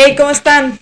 [0.00, 0.78] Hey, ¿cómo están?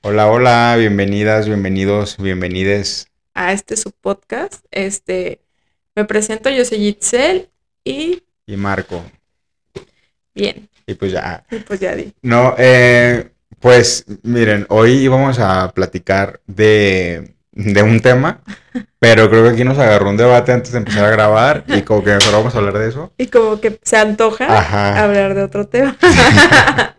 [0.00, 3.08] Hola, hola, bienvenidas, bienvenidos, bienvenides.
[3.34, 4.64] A este su podcast.
[4.70, 5.42] Este,
[5.94, 7.50] me presento, yo soy Gitzel
[7.84, 8.22] y...
[8.46, 9.04] Y Marco.
[10.34, 10.66] Bien.
[10.86, 11.44] Y pues ya.
[11.50, 12.14] Y pues ya di.
[12.22, 18.40] No, eh, pues miren, hoy íbamos a platicar de, de un tema,
[18.98, 22.02] pero creo que aquí nos agarró un debate antes de empezar a grabar y como
[22.02, 23.12] que mejor vamos a hablar de eso.
[23.18, 25.04] Y como que se antoja Ajá.
[25.04, 25.98] hablar de otro tema.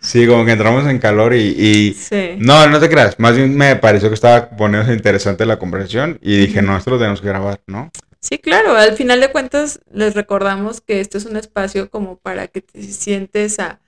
[0.00, 2.36] Sí, como que entramos en calor y, y- sí.
[2.38, 6.36] No, no te creas, más bien me pareció que estaba poniéndose interesante la conversación y
[6.38, 7.90] dije, no, esto lo tenemos que grabar, ¿no?
[8.20, 12.48] Sí, claro, al final de cuentas les recordamos que este es un espacio como para
[12.48, 13.80] que te sientes a,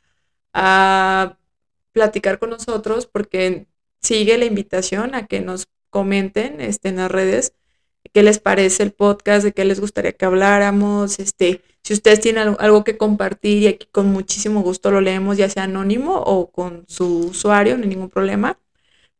[0.54, 1.36] a
[1.92, 3.66] platicar con nosotros, porque
[4.00, 7.52] sigue la invitación a que nos comenten este, en las redes
[8.12, 12.56] qué les parece el podcast, de qué les gustaría que habláramos, este, si ustedes tienen
[12.58, 16.84] algo, que compartir y aquí con muchísimo gusto lo leemos, ya sea anónimo o con
[16.88, 18.58] su usuario, no hay ningún problema.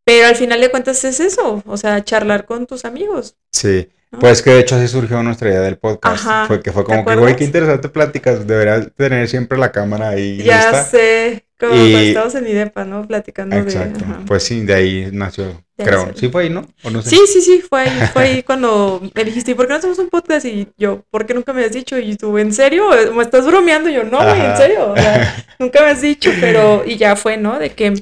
[0.05, 3.37] Pero al final de cuentas es eso, o sea, charlar con tus amigos.
[3.53, 4.19] Sí, ¿no?
[4.19, 6.25] pues que de hecho así surgió nuestra idea del podcast.
[6.27, 8.47] Ajá, Fue que fue ¿te como que, güey, qué interesante pláticas.
[8.47, 10.85] Deberías tener siempre la cámara ahí Ya lista.
[10.85, 13.07] sé, como Y- cuando estábamos en IDEPA, ¿no?
[13.07, 13.99] Platicando Exacto.
[14.01, 14.05] de...
[14.05, 14.21] ajá.
[14.27, 16.11] Pues sí, de ahí nació, creo.
[16.15, 16.67] Sí fue ahí, ¿no?
[16.83, 17.11] ¿O no sé?
[17.11, 19.99] Sí, sí, sí, fue ahí, fue ahí cuando me dijiste, ¿y por qué no hacemos
[19.99, 20.47] un podcast?
[20.47, 21.99] Y yo, ¿por qué nunca me has dicho?
[21.99, 22.91] Y tú, ¿en serio?
[23.15, 23.89] ¿Me estás bromeando?
[23.89, 24.93] Y yo, no, güey, en serio.
[24.93, 27.59] O sea, nunca me has dicho, pero, y ya fue, ¿no?
[27.59, 27.95] De que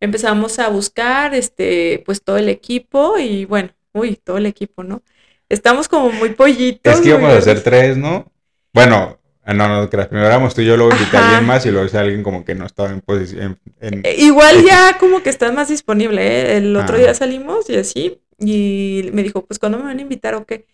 [0.00, 5.02] empezamos a buscar, este, pues todo el equipo y bueno, uy, todo el equipo, ¿no?
[5.48, 6.94] Estamos como muy pollitos.
[6.94, 8.30] Es que íbamos a hacer tres, ¿no?
[8.72, 10.08] Bueno, ah, no, no, creas.
[10.08, 12.44] Primero éramos tú y yo, luego invité a alguien más y luego si alguien como
[12.44, 13.58] que no estaba en posición.
[13.80, 16.56] en- Eh, Igual ya como que estás más disponible, ¿eh?
[16.58, 16.98] El otro Ah.
[16.98, 20.66] día salimos y así, y me dijo, pues ¿cuándo me van a invitar o qué?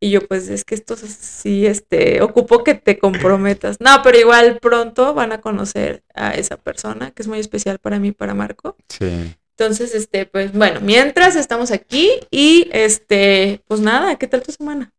[0.00, 3.78] Y yo, pues es que esto sí, este, ocupo que te comprometas.
[3.80, 7.98] No, pero igual pronto van a conocer a esa persona, que es muy especial para
[7.98, 8.76] mí, para Marco.
[8.88, 9.34] Sí.
[9.56, 14.92] Entonces, este, pues bueno, mientras estamos aquí y este, pues nada, ¿qué tal tu semana?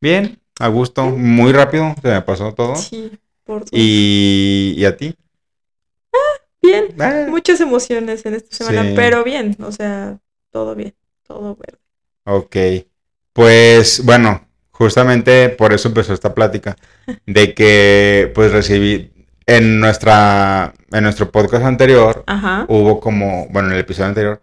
[0.00, 2.76] Bien, a gusto, muy rápido, se me pasó todo.
[2.76, 3.10] Sí,
[3.44, 5.14] por Y, y a ti.
[6.62, 8.92] bien, Ah, muchas emociones en esta semana, Sí.
[8.94, 10.18] pero bien, o sea,
[10.50, 10.94] todo bien,
[11.26, 11.78] todo verde.
[12.24, 12.56] Ok,
[13.32, 16.76] pues bueno, justamente por eso empezó esta plática,
[17.26, 19.10] de que pues recibí
[19.46, 22.64] en nuestra, en nuestro podcast anterior, Ajá.
[22.68, 24.40] hubo como, bueno, en el episodio anterior,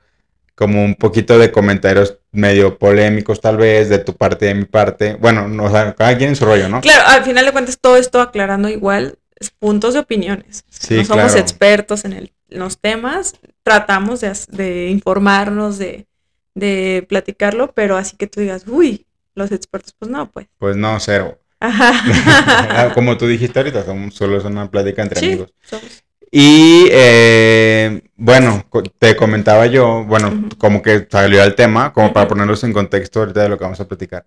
[0.55, 5.15] como un poquito de comentarios medio polémicos tal vez, de tu parte de mi parte,
[5.15, 6.81] bueno, no, o sea, cada quien en su rollo, ¿no?
[6.81, 9.17] Claro, al final de cuentas todo esto aclarando igual
[9.57, 10.63] puntos de opiniones.
[10.69, 11.39] Sí, no somos claro.
[11.39, 16.07] expertos en, el- en los temas, tratamos de informarnos, de,
[16.55, 20.47] de platicarlo, pero así que tú digas, uy, los expertos, pues no, pues.
[20.57, 21.39] Pues no, cero.
[21.61, 22.91] Ajá.
[22.93, 25.53] Como tú dijiste ahorita, somos- solo es una plática entre sí, amigos.
[25.63, 28.65] somos- Y eh, bueno,
[28.99, 30.49] te comentaba yo, bueno, Ujú.
[30.57, 32.35] como que salió el tema, como para Ujú.
[32.35, 34.25] ponerlos en contexto ahorita de lo que vamos a platicar.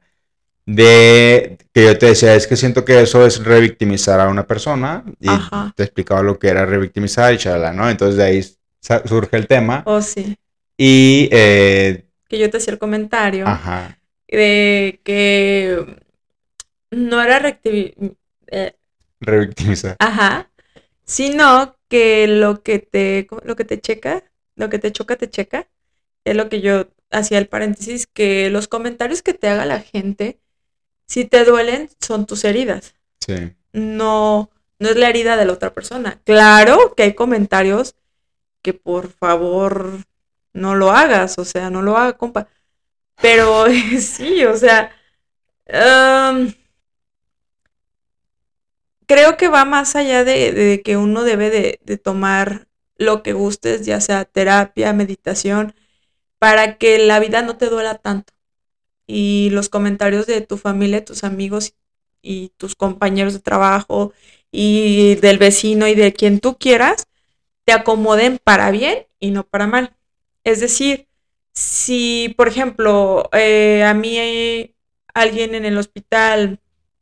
[0.65, 5.05] De que yo te decía, es que siento que eso es revictimizar a una persona
[5.21, 5.73] y Ajá.
[5.77, 7.91] te explicaba lo que era revictimizar y chalala, ¿no?
[7.91, 8.43] Entonces de ahí
[9.05, 10.37] surge el tema Oh, sí.
[10.77, 13.99] y, eh, Que yo te hacía el comentario ajá,
[14.29, 15.99] de que
[16.93, 18.77] no era eh,
[19.21, 19.97] revictimizar.
[19.99, 20.49] Ajá.
[21.13, 24.25] Sino que lo que te, lo que te checa,
[24.57, 25.69] lo que te choca, te checa.
[26.25, 30.41] Es lo que yo hacía el paréntesis, que los comentarios que te haga la gente,
[31.07, 32.95] si te duelen, son tus heridas.
[33.21, 36.19] Sí, No, no es la herida de la otra persona.
[36.25, 37.95] Claro que hay comentarios
[38.63, 39.99] que por favor
[40.55, 42.49] no lo hagas, o sea, no lo haga, compa.
[43.21, 43.67] Pero
[44.01, 44.93] sí, o sea,
[45.69, 46.12] am,
[49.13, 54.01] creo que va más allá de, que uno debe de, tomar lo que gustes, ya
[54.01, 55.75] sea terapia, meditación,
[56.39, 58.33] para que la vida no te duela tanto.
[59.07, 61.75] Y los comentarios de tu familia, tus amigos
[62.23, 64.15] y tus compañeros de trabajo
[64.51, 67.07] y del vecino y de quien tú quieras,
[67.65, 69.95] te acomoden para bien y no para mal.
[70.43, 71.07] Es decir,
[71.53, 74.75] si, por ejemplo, eh, a mí
[75.13, 76.61] alguien en el hospital,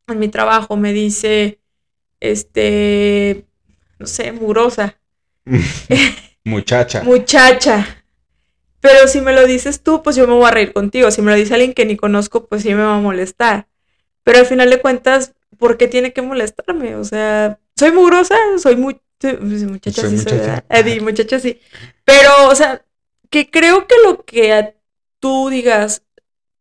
[0.09, 1.61] en mi trabajo, me dice,
[2.20, 3.46] este,
[3.99, 4.99] no sé, mugrosa,
[6.44, 7.02] muchacha.
[7.05, 8.05] muchacha.
[8.81, 11.11] Pero si me lo dices tú, pues yo me voy a reír contigo.
[11.11, 13.69] Si me lo dice alguien que ni conozco, pues sí me va a molestar.
[14.25, 16.96] Pero al final de cuentas, ¿por qué tiene que molestarme?
[16.96, 19.00] O sea, soy mugrosa, soy muy...
[19.20, 20.64] soy- muchacha, Soy sí, soy, muchacha.
[20.70, 21.61] Eh, di, muchacha, sí.
[22.05, 22.84] Pero, o sea,
[23.31, 24.75] que creo que lo que a-
[25.20, 26.05] tú digas,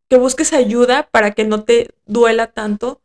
[0.08, 3.02] que busques ayuda para que no te duela tanto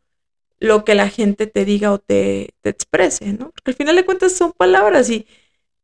[0.60, 3.50] lo que la gente te diga o te, te exprese, ¿no?
[3.52, 5.26] Porque al final de cuentas son palabras y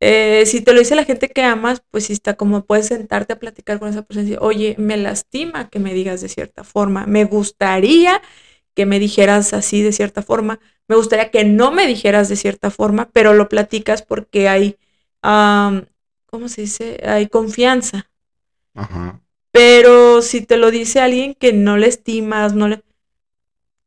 [0.00, 3.32] Eh, si te lo dice la gente que amas, pues sí está como puedes sentarte
[3.34, 6.64] a platicar con esa persona y decir, oye, me lastima que me digas de cierta
[6.64, 8.20] forma, me gustaría
[8.74, 12.70] que me dijeras así de cierta forma, me gustaría que no me dijeras de cierta
[12.70, 14.76] forma, pero lo platicas porque hay,
[16.26, 16.98] ¿cómo se dice?
[17.04, 18.10] Hay confianza.
[18.74, 19.20] Ajá.
[19.52, 22.82] Pero si te lo dice alguien que no le estimas, no le...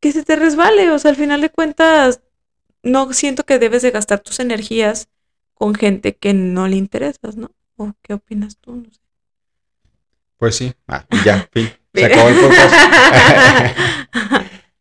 [0.06, 2.22] que se te resbale, o sea, al final de cuentas,
[2.84, 5.10] no siento que debes de gastar tus energías
[5.56, 7.50] con gente que no le interesas, ¿no?
[7.75, 8.75] ¿O qué opinas tú?
[8.75, 9.00] No sé.
[10.38, 11.72] Pues sí, ah, ya, fin.
[11.92, 12.36] Se acabó el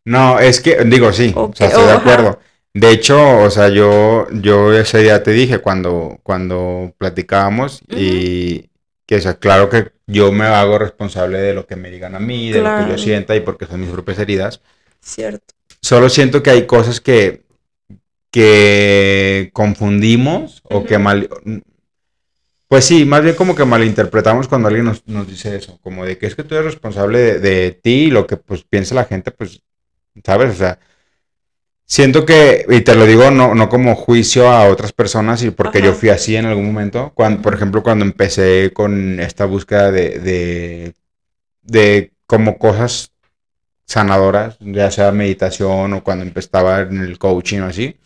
[0.05, 2.39] no, es que, digo, sí, o sea, estoy de acuerdo.
[2.75, 8.69] De hecho, o sea, yo, yo ese día te dije cuando, cuando platicábamos y
[9.07, 12.19] que, o sea, claro que yo me hago responsable de lo que me digan a
[12.19, 14.61] mí, de lo que yo sienta y porque son mis propias heridas.
[15.05, 15.53] Cierto.
[15.81, 17.43] Solo siento que hay cosas que,
[18.31, 21.29] que confundimos o que mal...
[22.67, 26.25] Pues sí, más bien como que malinterpretamos cuando alguien nos, dice eso, como de que
[26.25, 29.61] es que tú eres responsable de, ti y lo que pues piensa la gente, pues,
[30.25, 30.55] ¿sabes?
[30.55, 30.79] O sea,
[31.85, 35.83] siento que, y te lo digo no, no como juicio a otras personas, y porque
[35.83, 40.19] yo fui así en algún momento, cuando, por ejemplo, cuando empecé con esta búsqueda de,
[40.19, 40.93] de,
[41.61, 43.14] de como cosas
[43.85, 47.97] sanadoras, ya sea meditación o cuando empezaba en el coaching o así,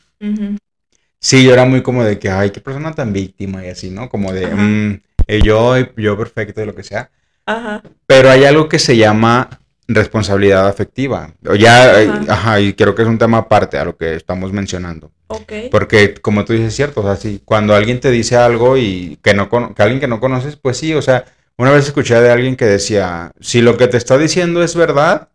[1.22, 4.10] Sí, yo era muy como de que, ay, qué persona tan víctima y así, ¿no?
[4.10, 7.10] Como de, mm, eh, yo, yo perfecto y lo que sea.
[7.46, 7.82] Ajá.
[8.08, 9.50] Pero hay algo que se llama
[9.88, 11.34] responsabilidad afectiva.
[11.58, 12.60] Ya, eh, ajá.
[12.62, 15.12] y creo que es un tema aparte a lo que estamos mencionando.
[15.28, 15.52] Ok.
[15.72, 19.34] Porque, como tú dices, cierto, o sea, sí, cuando alguien te dice algo y que,
[19.34, 21.26] no que alguien que no conoces, pues sí, o sea,
[21.58, 25.30] una vez escuché de alguien que decía, si lo que te está diciendo es verdad,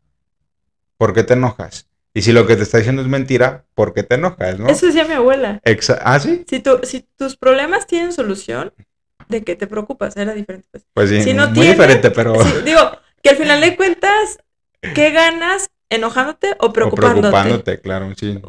[0.96, 1.88] ¿por qué te enojas?
[2.12, 4.68] Y si lo que te está diciendo es mentira, ¿por qué te enojas, no?
[4.68, 5.60] Eso decía mi abuela.
[6.02, 6.44] ¿Ah, sí?
[6.48, 8.72] Si, tu, si tus problemas tienen solución,
[9.28, 10.16] ¿de qué te preocupas?
[10.16, 10.68] Era diferente.
[10.70, 12.34] Pues, pues sí, muy diferente, pero...
[12.64, 12.80] digo,
[13.20, 14.38] que al final de cuentas,
[14.94, 17.18] ¿qué ganas enojándote o preocupándote?
[17.18, 18.40] O preocupándote, claro, sí.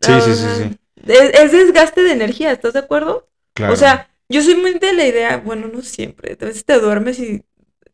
[0.00, 0.78] Sí, sí, sí, sí.
[1.06, 3.28] Es, desgaste de energía, ¿estás de acuerdo?
[3.54, 3.72] Claro.
[3.72, 7.18] O sea, yo soy muy de la idea, bueno, no siempre, a veces te duermes
[7.20, 7.44] y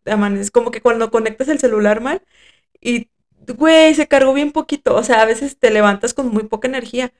[0.06, 2.22] amaneces, como que cuando conectas el celular mal
[2.80, 3.10] y
[3.52, 4.94] güey, se cargó bien poquito.
[4.94, 7.12] O sea, a veces te levantas con muy poca energía.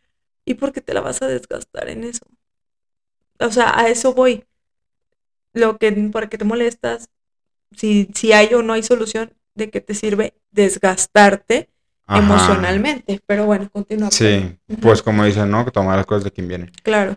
[0.45, 2.25] ¿Y por qué te la vas a desgastar en eso?
[3.39, 4.45] O sea, a eso voy.
[5.53, 7.09] Lo que, ¿por qué te molestas?
[7.75, 11.69] Si, si hay o no hay solución, ¿de qué te sirve desgastarte
[12.09, 13.21] emocionalmente?
[13.27, 14.11] Pero bueno, continúa.
[14.11, 15.65] Sí, pues como dicen, ¿no?
[15.65, 16.71] Que tomar las cosas de quien viene.
[16.83, 17.17] Claro.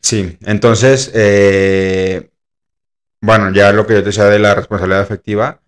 [0.00, 2.30] Sí, entonces, eh,
[3.20, 5.60] bueno, ya lo que yo te decía de la responsabilidad afectiva,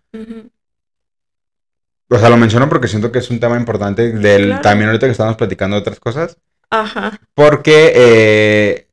[2.11, 5.13] o sea, lo menciono porque siento que es un tema importante del, también ahorita que
[5.13, 6.37] estamos platicando de otras cosas.
[6.69, 7.19] Ajá.
[7.33, 8.87] Porque eh,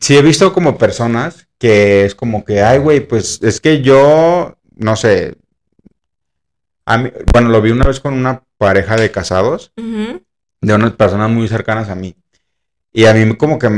[0.00, 4.56] sí he visto como personas que es como que, ay, güey, pues es que yo,
[4.76, 5.36] no sé,
[6.86, 11.30] a mí, bueno, lo vi una vez con una pareja de casados, de unas personas
[11.30, 12.14] muy cercanas a mí.
[12.92, 13.68] Y a mí como que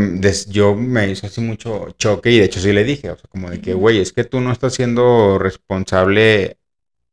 [0.49, 3.49] yo me hizo así mucho choque y de hecho sí le dije, o sea, como
[3.49, 6.59] de que, güey, es que tú no estás siendo responsable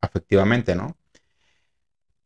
[0.02, 0.97] afectivamente, ¿no?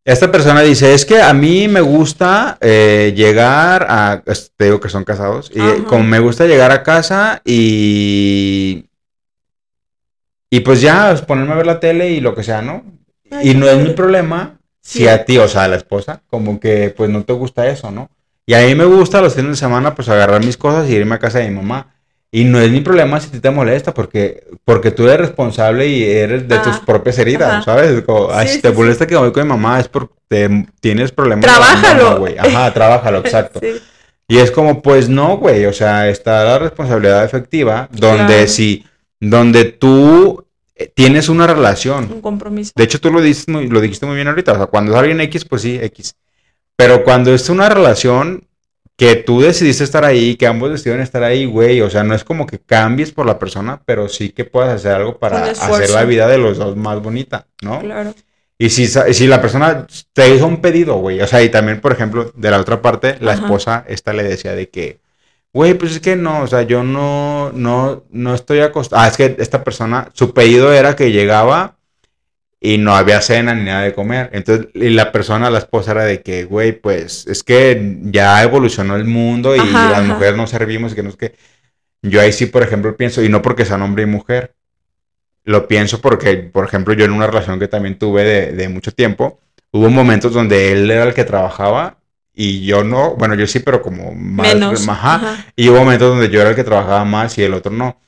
[0.05, 4.23] Esta persona dice, es que a mí me gusta eh, llegar a,
[4.57, 8.87] te digo que son casados, y como me gusta llegar a casa y,
[10.51, 12.85] y pues ya, pues, ponerme a ver la tele y lo que sea, ¿no?
[13.43, 16.93] y no es mi problema si a ti, o sea, a la esposa, como que
[16.95, 18.11] pues no te gusta eso, ¿no?
[18.45, 21.15] Y a mí me gusta los fines de semana pues agarrar mis cosas y irme
[21.15, 21.92] a casa de mi mamá.
[22.35, 26.49] Y no es mi problema si te molesta, porque, porque tú eres responsable y eres
[26.49, 28.03] de tus propias heridas, ¿sabes?
[28.05, 31.45] Como, si te molesta que voy con mi mamá es porque tienes problemas.
[31.45, 32.21] Trabájalo.
[32.21, 32.39] güey.
[32.39, 33.61] Ajá, trabájalo, exacto.
[34.27, 38.87] Y es como, pues no, güey, o sea, está la responsabilidad efectiva, donde si,
[39.21, 42.11] donde tú eh, tienes una relación.
[42.11, 42.73] Un compromiso.
[42.75, 44.99] De hecho, tú lo, dijiste muy, lo dijiste muy bien ahorita, o sea, cuando es
[44.99, 46.17] alguien X, pues sí, X.
[46.77, 48.49] Pero cuando es una relación
[49.03, 51.81] que tú decidiste estar ahí, que ambos decidieron estar ahí, güey.
[51.81, 54.93] O sea, no es como que cambies por la persona, pero sí que puedas hacer
[54.93, 57.81] algo para hacer la vida de los dos más bonita, ¿no?
[57.81, 58.15] Claro.
[58.59, 61.91] Y si, si la persona te hizo un pedido, güey, o sea, y también, por
[61.91, 65.01] ejemplo, de la otra parte, la esposa, esta le decía de que,
[65.53, 69.05] güey, pues es que no, o sea, yo no, no, no estoy acostumbrado.
[69.05, 71.75] Ah, es que esta persona, su pedido era que llegaba
[72.65, 74.31] y no había cena ni nada de comer.
[74.33, 78.95] Entonces, y la persona, la esposa era de que, güey, pues es que ya evolucionó
[78.95, 81.35] el mundo y las mujeres no servimos y que no es que...
[82.03, 84.55] Yo ahí sí, por ejemplo, pienso, y no porque sean hombre y mujer,
[85.45, 88.93] lo pienso porque, por ejemplo, yo en una relación que también tuve de, de mucho
[88.93, 89.41] tiempo,
[89.73, 91.99] hubo momentos donde él era el que trabajaba
[92.33, 95.15] y yo no, bueno, yo sí, pero como más, Menos, ajá.
[95.15, 95.47] ajá.
[95.57, 98.01] Y hubo momentos donde yo era el que trabajaba más y el otro no.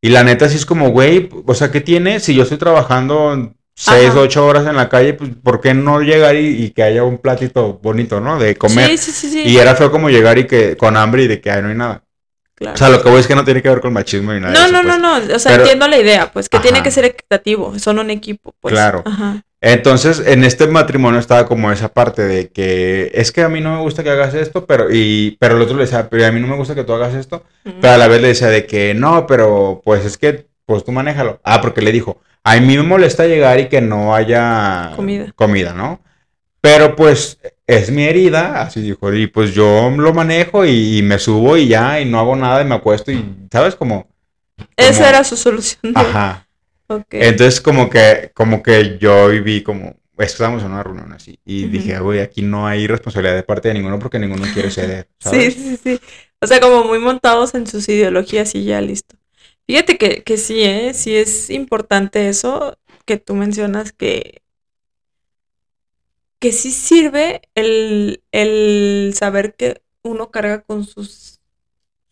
[0.00, 2.20] Y la neta sí es como, güey, o sea, ¿qué tiene?
[2.20, 4.20] Si yo estoy trabajando seis, Ajá.
[4.20, 7.18] ocho horas en la calle, pues ¿por qué no llegar y, y que haya un
[7.18, 8.38] platito bonito, ¿no?
[8.38, 8.90] De comer.
[8.90, 9.42] Sí, sí, sí, sí.
[9.44, 11.74] Y era feo como llegar y que con hambre y de que ay, no hay
[11.74, 12.02] nada.
[12.54, 12.74] claro.
[12.74, 14.52] O sea, lo que voy es que no tiene que ver con machismo ni nada.
[14.52, 14.98] de no, eso, no, pues.
[15.00, 16.84] no, no, o sea, Pero- entiendo la idea, pues que tiene Ajá.
[16.84, 18.72] que ser equitativo, son un equipo, pues.
[18.72, 19.02] Claro.
[19.06, 19.42] Ajá.
[19.64, 23.76] Entonces, en este matrimonio estaba como esa parte de que es que a mí no
[23.76, 26.40] me gusta que hagas esto, pero y pero el otro le decía, pero a mí
[26.40, 27.76] no me gusta que tú hagas esto, Ujú.
[27.80, 30.92] pero a la vez le decía de que no, pero pues es que pues tú
[30.92, 31.40] manéjalo.
[31.44, 35.32] Ah, porque le dijo, a mí me molesta llegar y que no haya Comida.
[35.34, 36.00] comida, ¿no?
[36.60, 41.18] Pero pues es mi herida, así dijo, y pues yo lo manejo y, y me
[41.18, 43.74] subo y ya, y no hago nada y me acuesto y, ¿sabes?
[43.74, 44.08] Como,
[44.76, 45.92] Esa como- era su solución.
[45.92, 46.46] de- ajá.
[46.86, 47.06] ok.
[47.10, 51.72] Entonces como que, como que yo vi como, estábamos en una reunión así y Ujú.
[51.72, 55.54] dije, güey, aquí no hay responsabilidad de parte de ninguno porque ninguno quiere ceder, ¿sabes?
[55.54, 56.00] Sí, sí, sí.
[56.40, 59.16] O sea, como muy montados en sus ideologías y ya listo.
[59.66, 60.94] Fíjate que, que sí, ¿eh?
[60.94, 64.42] Sí es importante eso que tú mencionas que,
[66.38, 71.40] que sí sirve el, el saber que uno carga con sus,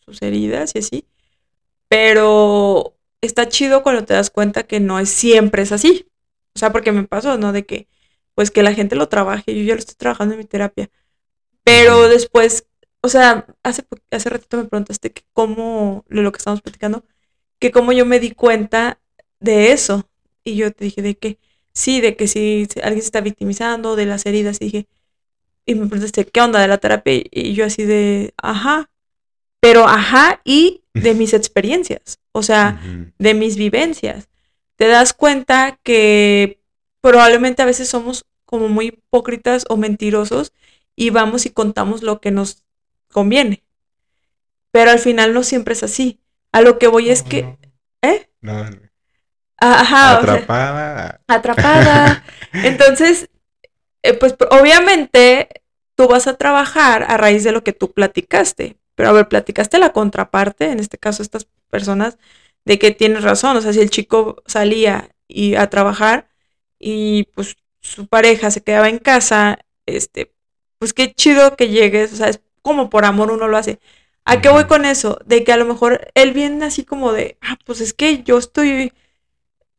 [0.00, 1.07] sus heridas y así,
[1.88, 6.07] pero está chido cuando te das cuenta que no es siempre es así.
[6.54, 7.52] O sea, porque me pasó, ¿no?
[7.52, 7.88] De que,
[8.35, 10.90] pues que la gente lo trabaje, yo ya lo estoy trabajando en mi terapia,
[11.64, 12.66] pero después
[13.02, 17.04] o sea, hace, hace ratito me preguntaste que cómo, lo que estamos platicando,
[17.60, 19.00] que cómo yo me di cuenta
[19.40, 20.08] de eso.
[20.44, 21.38] Y yo te dije de que
[21.74, 24.88] sí, de que si alguien se está victimizando, de las heridas, y dije,
[25.66, 27.14] y me preguntaste, ¿qué onda de la terapia?
[27.30, 28.90] Y- yo así de, ajá,
[29.60, 32.80] pero ajá, y de mis experiencias, o sea,
[33.18, 34.28] de mis vivencias.
[34.76, 36.60] Te das cuenta que
[37.02, 40.52] probablemente a veces somos como muy hipócritas o mentirosos
[40.96, 42.64] y vamos y contamos lo que nos
[43.12, 43.64] conviene.
[44.72, 46.20] Pero al final no siempre es así.
[46.52, 47.57] A lo que voy es que,
[48.02, 48.28] ¿eh?
[48.40, 48.78] No, no.
[49.59, 51.21] Ajá, o sea, Atrapada.
[51.28, 52.25] atrapada.
[52.52, 53.28] Entonces,
[54.02, 55.49] eh, pues obviamente
[55.95, 58.76] tú vas a trabajar a raíz de lo que tú platicaste.
[58.95, 62.19] Pero a ver, platicaste la contraparte, en este caso estas personas,
[62.64, 63.57] de que tienes razón.
[63.57, 66.28] O sea, si el chico salía y a trabajar
[66.78, 70.33] y pues su pareja se quedaba en casa, este,
[70.78, 72.12] pues qué chido que llegues.
[72.12, 73.78] O sea, es como por amor uno lo hace.
[74.30, 75.18] ¿A qué voy con eso?
[75.26, 78.38] De que a lo mejor él viene así como de, ah, pues es que yo
[78.38, 78.92] estoy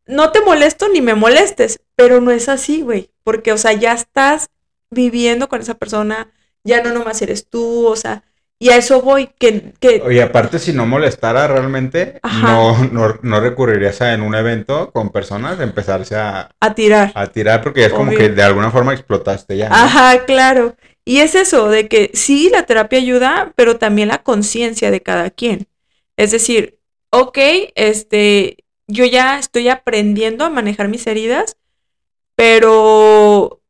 [0.05, 3.93] no te molesto ni me molestes, pero no es así, güey, porque, o sea, ya
[3.93, 4.49] estás
[4.89, 6.29] viviendo con esa persona,
[6.63, 8.23] ya no nomás eres tú, o sea,
[8.59, 13.39] y a eso voy, que, que Oye, aparte, si no molestara realmente, no, no, no
[13.39, 17.11] recurrirías a en un evento con personas a empezarse a, a tirar.
[17.15, 19.69] a tirar porque es como que de alguna forma explotaste ya.
[19.69, 19.75] ¿no?
[19.75, 20.75] Ajá, claro.
[21.03, 25.31] Y es eso, de que sí, la terapia ayuda, pero también la conciencia de cada
[25.31, 25.67] quien.
[26.15, 26.77] Es decir,
[27.09, 27.37] ok,
[27.75, 31.57] este, yo ya estoy aprendiendo a manejar mis heridas,
[32.35, 33.61] pero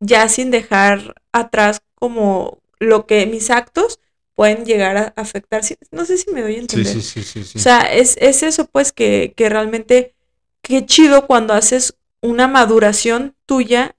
[0.00, 4.00] ya sin dejar atrás como lo que mis actos
[4.34, 5.62] pueden llegar a afectar.
[5.90, 6.92] No sé si me doy a entender.
[6.92, 7.58] sí, sí, sí, sí.
[7.58, 10.14] O sea, es, es eso pues que, que realmente,
[10.62, 13.96] qué chido cuando haces una maduración tuya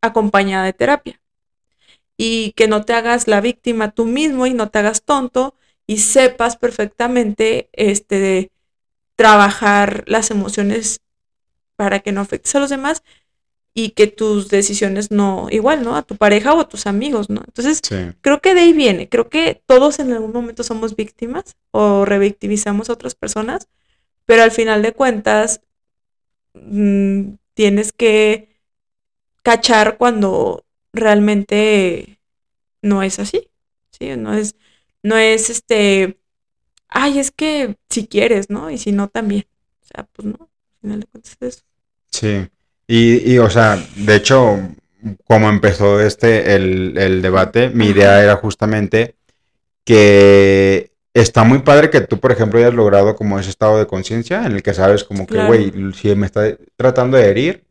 [0.00, 1.20] acompañada de terapia.
[2.22, 5.54] Y que no te hagas la víctima tú mismo y no te hagas tonto
[5.86, 8.50] y sepas perfectamente este, de
[9.16, 11.00] trabajar las emociones
[11.76, 13.02] para que no afectes a los demás
[13.72, 15.96] y que tus decisiones no, igual, ¿no?
[15.96, 17.40] A tu pareja o a tus amigos, ¿no?
[17.46, 18.12] Entonces, Sí.
[18.20, 19.08] creo que de ahí viene.
[19.08, 23.66] Creo que todos en algún momento somos víctimas o revictimizamos a otras personas,
[24.26, 25.62] pero al final de cuentas
[26.52, 28.60] mm, tienes que
[29.42, 32.20] cachar cuando realmente
[32.82, 33.48] no es así.
[33.90, 34.56] Sí, no es,
[35.02, 36.18] no es este,
[36.88, 38.70] ay, es que si quieres, ¿no?
[38.70, 39.46] Y si no también.
[39.82, 41.62] O sea, pues no, al final de cuentas es eso.
[42.10, 42.48] Sí.
[42.86, 44.58] Y, y, o sea, de hecho,
[45.24, 49.16] como empezó este, el, el debate, mi idea era justamente
[49.84, 54.44] que está muy padre que tú, por ejemplo, hayas logrado como ese estado de conciencia
[54.44, 57.64] en el que sabes como que, güey, si me está tratando de herir,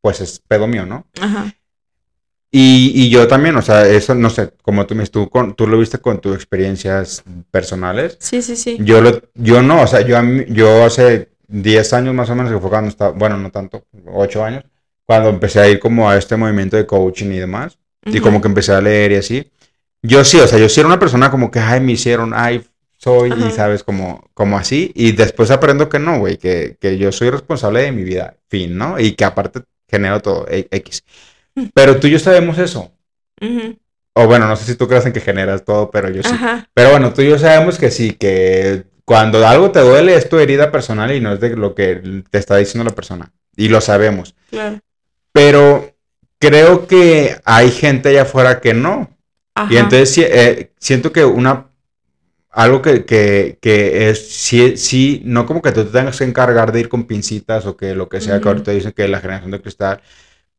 [0.00, 1.06] pues es pedo mío, ¿no?
[1.20, 1.54] Ajá.
[2.50, 5.66] Y, y yo también, o sea, eso, no sé, como tú me tú, con, tú
[5.66, 8.16] lo viste con tus experiencias personales.
[8.20, 8.76] Sí, sí, sí.
[8.80, 10.16] Yo, lo, yo no, o sea, yo,
[10.48, 14.42] yo hace 10 años más o menos, que fue cuando estaba, bueno, no tanto, 8
[14.44, 14.64] años,
[15.04, 18.22] cuando empecé a ir como a este movimiento de coaching y demás, y Ujú.
[18.22, 19.50] como que empecé a leer y así.
[20.02, 22.64] Yo sí, o sea, yo sí era una persona como que, ay, me hicieron, ay,
[22.96, 23.46] soy, Ajá.
[23.46, 27.28] y sabes, como, como así, y después aprendo que no, güey, que, que yo soy
[27.28, 28.98] responsable de mi vida, fin, ¿no?
[28.98, 31.04] Y que aparte genero todo, e- X.
[31.74, 32.92] Pero tú y yo sabemos eso.
[33.40, 33.78] Ujú.
[34.14, 36.34] o bueno, no sé si tú crees en que generas todo, pero yo sí.
[36.74, 40.38] Pero bueno, tú y yo sabemos que sí, que cuando algo te duele es tu
[40.38, 43.32] herida personal y no es de lo que te está diciendo la persona.
[43.56, 44.34] Y lo sabemos.
[44.50, 44.80] Claro.
[45.32, 45.94] Pero
[46.38, 49.08] creo que hay gente allá afuera que no.
[49.70, 51.68] Y entonces eh, siento que una
[52.50, 56.72] algo que, que, que, es, sí, sí, no como que tú te tengas que encargar
[56.72, 59.52] de ir con pincitas o que lo que sea, que ahorita dicen que la generación
[59.52, 60.00] de cristal,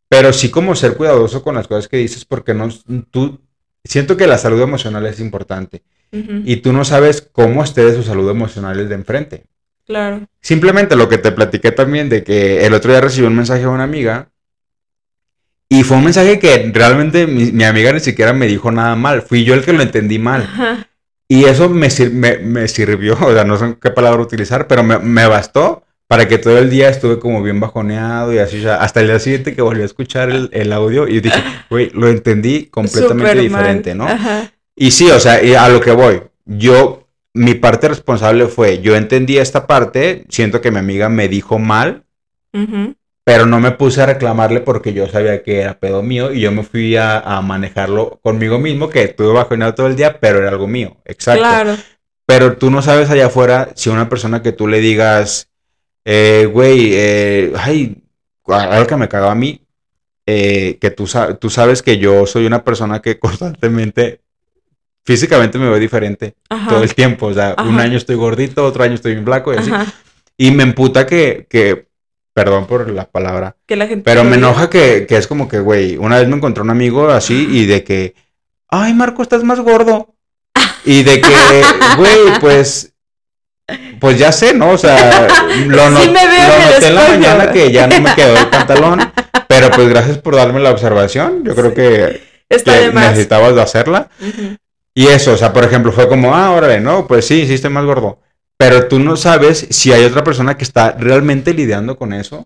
[0.09, 2.67] pero sí como ser cuidadoso con las cosas que dices porque no,
[3.09, 3.39] tú,
[3.83, 8.01] siento que la salud emocional es importante y tú no sabes cómo esté de su
[8.01, 9.43] salud emocional el de enfrente.
[9.85, 10.27] Claro.
[10.41, 13.67] Simplemente lo que te platiqué también de que el otro día recibí un mensaje de
[13.67, 14.29] una amiga
[15.69, 19.43] y fue un mensaje que realmente mi, amiga ni siquiera me dijo nada mal, fui
[19.43, 20.49] yo el que lo entendí mal.
[21.27, 21.89] Y eso me,
[22.41, 26.57] me, sirvió, o sea, no sé qué palabra utilizar, pero me, bastó para que todo
[26.57, 29.85] el día estuve como bien bajoneado y así, hasta el día siguiente que volví a
[29.85, 31.37] escuchar el, audio y dije,
[31.69, 34.07] güey, lo entendí completamente diferente, ¿no?
[34.75, 39.37] Y sí, o sea, a lo que voy, yo, mi parte responsable fue, yo entendí
[39.37, 42.05] esta parte, siento que mi amiga me dijo mal,
[43.23, 46.51] pero no me puse a reclamarle porque yo sabía que era pedo mío y yo
[46.51, 50.67] me fui a, manejarlo conmigo mismo, que estuve bajoneado todo el día, pero era algo
[50.67, 51.43] mío, exacto.
[51.43, 51.77] Claro.
[52.25, 55.48] Pero tú no sabes allá afuera si una persona que tú le digas,
[56.11, 58.01] eh, güey, eh, ay,
[58.47, 59.61] algo que me cagaba a mí,
[60.25, 61.07] eh, que tú,
[61.39, 64.21] tú sabes que yo soy una persona que constantemente
[65.05, 66.35] físicamente me veo diferente
[66.67, 67.27] todo el tiempo.
[67.27, 69.71] O sea, un año estoy gordito, otro año estoy bien blanco y así.
[70.37, 71.89] Y me emputa que, que
[72.39, 73.57] Perdón por la palabra.
[73.65, 76.63] Que la gente pero me enoja que, es como que, güey, una vez me encontré
[76.63, 78.15] un amigo así y de que,
[78.69, 80.15] ay, Marco, estás más gordo.
[80.85, 81.27] Y de que,
[81.97, 82.93] güey, pues,
[83.99, 84.71] pues ya sé, ¿no?
[84.71, 85.27] O sea,
[85.67, 88.99] lo, noté en la mañana que ya no me quedó el pantalón,
[89.47, 91.43] pero pues gracias por darme la observación.
[91.43, 92.21] Yo creo que,
[92.93, 94.09] necesitabas de hacerla.
[94.93, 97.85] Y eso, o sea, por ejemplo, fue como, ah, órale, no, pues sí, estoy más
[97.85, 98.19] gordo
[98.59, 102.45] pero tú no sabes si hay otra persona que está realmente lidiando con eso.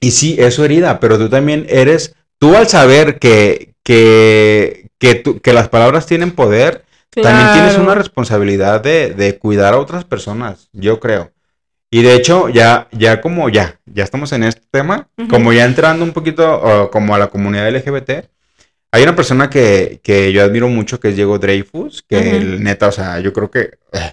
[0.00, 5.22] Y sí, es su herida, pero tú también eres, tú al saber que, que, que,
[5.22, 6.84] que las palabras tienen poder,
[7.20, 11.32] también tienes una responsabilidad de, de, cuidar a otras personas, yo creo.
[11.90, 16.04] Y de hecho, ya, ya como ya, ya estamos en este tema, como ya entrando
[16.04, 18.10] un poquito como a la comunidad LGBT,
[18.94, 22.88] hay una persona que, que, yo admiro mucho que es Diego Dreyfus, que el neta,
[22.88, 24.12] o sea, yo creo que eh,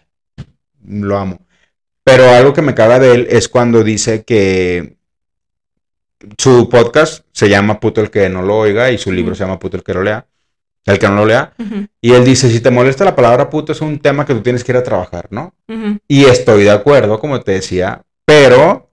[0.88, 1.40] lo amo.
[2.04, 4.96] Pero algo que me caga de él es cuando dice que
[6.38, 9.60] su podcast se llama Puto el que no lo oiga y su libro se llama
[9.60, 10.26] Puto el que lo lea.
[10.90, 11.54] El que no lo lea.
[12.02, 14.64] Y él dice, si te molesta la palabra puto es un tema que tú tienes
[14.64, 15.54] que ir a trabajar, ¿no?
[16.08, 18.90] Y estoy de acuerdo, como te decía, pero,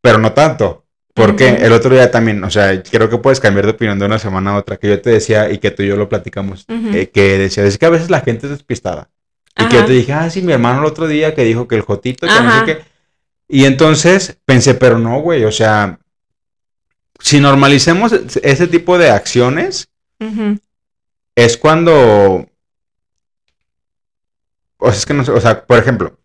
[0.00, 0.84] pero no tanto.
[1.14, 4.18] Porque el otro día también, o sea, creo que puedes cambiar de opinión de una
[4.18, 7.10] semana a otra, que yo te decía y que tú y yo lo platicamos, eh,
[7.12, 9.08] que decía, es que a veces la gente es despistada.
[9.58, 11.76] Y que yo te dije, ah, sí, mi hermano el otro día que dijo que
[11.76, 12.78] el Jotito, que no sé qué.
[13.48, 15.98] Y entonces pensé, pero no, güey, o sea,
[17.18, 19.88] si normalicemos ese tipo de acciones,
[21.36, 22.48] es cuando.
[24.78, 26.18] O sea, es que no sé, o sea, por ejemplo,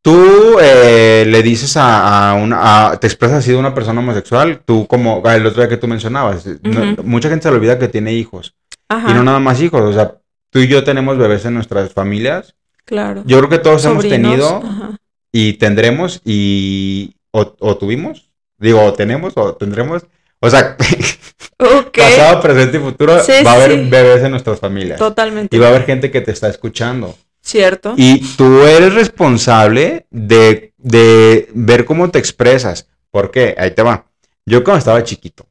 [0.00, 2.96] tú eh, le dices a, una.
[2.98, 6.46] te expresas así de una persona homosexual, tú como el otro día que tú mencionabas,
[7.04, 8.54] mucha gente se le olvida que tiene hijos.
[8.90, 10.16] Y no nada más hijos, o sea,
[10.50, 12.54] tú y yo tenemos bebés en nuestras familias.
[12.84, 13.22] Claro.
[13.26, 14.62] Yo creo que todos hemos tenido
[15.30, 20.04] y tendremos y o, tuvimos, digo, o tenemos o tendremos.
[20.40, 20.76] O sea,
[21.92, 24.98] pasado, presente y futuro va a haber bebés en nuestras familias.
[24.98, 25.54] Totalmente.
[25.54, 27.16] Y va a haber gente que te está escuchando.
[27.40, 27.94] Cierto.
[27.96, 30.72] Y tú eres responsable de,
[31.52, 32.88] ver cómo te expresas.
[33.10, 33.54] ¿Por qué?
[33.58, 34.06] Ahí te va.
[34.46, 35.46] Yo cuando estaba chiquito,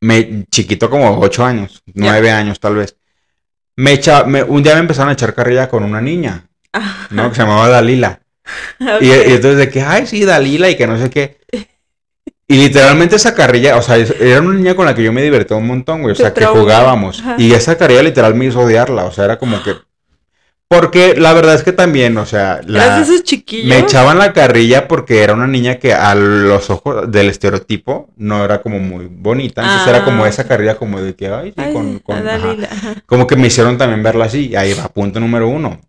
[0.00, 2.96] me, chiquito como ocho años, nueve años tal vez,
[3.76, 6.46] me echa, un día me empezaron a echar carrilla con una niña,
[7.10, 7.28] ¿no?
[7.28, 8.20] Que se llamaba Dalila.
[9.00, 11.38] Y, entonces de que, ay, sí, Dalila y que no sé qué.
[12.46, 15.54] Y literalmente esa carrilla, o sea, era una niña con la que yo me divertí
[15.54, 17.22] un montón, güey, o sea, que jugábamos.
[17.38, 19.74] Y esa carrilla literal me hizo odiarla, o sea, era como que
[20.74, 23.04] porque la verdad es que también, o sea, la,
[23.64, 28.44] me echaban la carrilla porque era una niña que a los ojos del estereotipo no
[28.44, 29.62] era como muy bonita.
[29.62, 30.28] Entonces era como ah.
[30.28, 32.02] esa carrilla como de que, ay, sí, con...
[33.06, 34.56] Como que me hicieron también verla así.
[34.56, 35.80] Ahí va, punto número uno.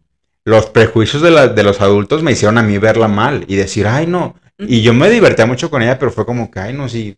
[0.43, 3.87] Los prejuicios de, la, de los adultos me hicieron a mí verla mal y decir,
[3.87, 4.35] ay, no.
[4.57, 7.17] Y yo me divertía mucho con ella, pero fue como que, ay, no, sí,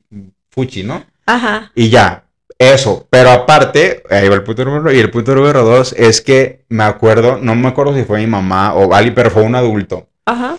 [0.50, 1.06] fuchi, ¿no?
[1.26, 1.72] Ajá.
[1.76, 2.24] Y ya,
[2.58, 6.22] eso, pero aparte, ahí va el punto número uno, y el punto número dos es
[6.22, 9.56] que me acuerdo, no me acuerdo si fue mi mamá o alguien, pero fue un
[9.56, 10.08] adulto.
[10.26, 10.58] Ajá.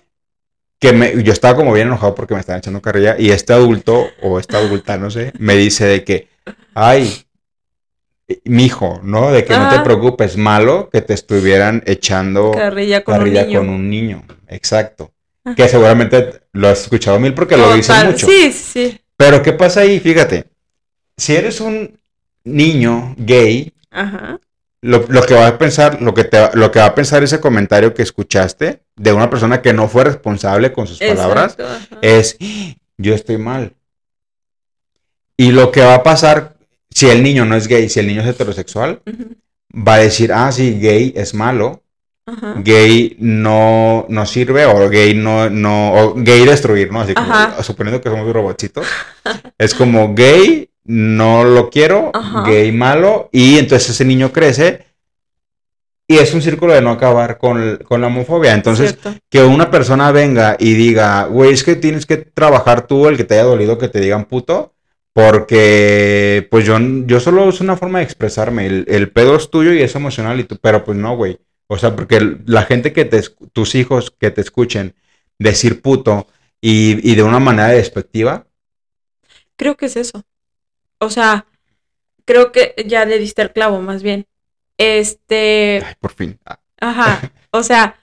[0.79, 4.07] Que me, yo estaba como bien enojado porque me estaban echando carrilla y este adulto,
[4.23, 6.29] o esta adulta, no sé, me dice de que,
[6.75, 7.25] ay,
[8.45, 9.33] mi hijo, ¿no?
[9.33, 13.59] De que no te preocupes, malo que te estuvieran echando carrilla con, un, niño.
[13.59, 14.25] con un niño.
[14.47, 15.11] Exacto.
[15.57, 18.27] Que seguramente lo has escuchado mil porque lo dicen mucho.
[18.27, 19.01] Sí, sí.
[19.17, 20.01] Pero ¿qué pasa ahí?
[20.01, 20.47] Fíjate,
[21.17, 21.99] si eres un
[22.45, 24.39] niño gay, Ajá.
[24.81, 27.95] Lo, que va a pensar, lo que, te, lo que va a pensar ese comentario
[27.95, 31.57] que escuchaste de una persona que no fue responsable con sus palabras
[32.01, 32.37] es,
[32.97, 33.73] yo estoy mal.
[35.37, 36.57] Y lo que va a pasar,
[36.91, 39.03] si el niño no es gay, si el niño es heterosexual,
[39.75, 41.83] va a decir, ah, sí, gay es malo,
[42.63, 47.01] gay no, no sirve, o gay no, no, o gay destruir, ¿no?
[47.01, 48.87] Así como, suponiendo que somos robotitos,
[49.57, 52.13] es como gay no lo quiero,
[52.47, 54.89] gay malo, y entonces ese niño crece
[56.11, 58.55] y es un círculo de no acabar con, la homofobia.
[58.55, 58.97] Entonces,
[59.29, 63.25] que una persona venga y diga, güey, es que tienes que trabajar tú el que
[63.25, 64.75] te haya dolido que te digan puto,
[65.13, 69.83] porque pues yo, yo solo es una forma de expresarme, el, pedo es tuyo y
[69.83, 71.39] es emocional, y tú, pero pues no, güey.
[71.69, 74.95] O sea, porque la gente que te, tus hijos que te escuchen
[75.39, 76.27] decir puto
[76.61, 78.47] y, y de una manera despectiva.
[79.57, 80.25] Creo que es eso.
[80.99, 81.47] O sea,
[82.25, 84.27] creo que ya le diste el clavo, más bien.
[84.79, 85.83] Este.
[85.85, 86.39] Ay, por fin.
[86.45, 86.59] Ah.
[86.81, 87.33] Ajá.
[87.51, 87.99] O sea,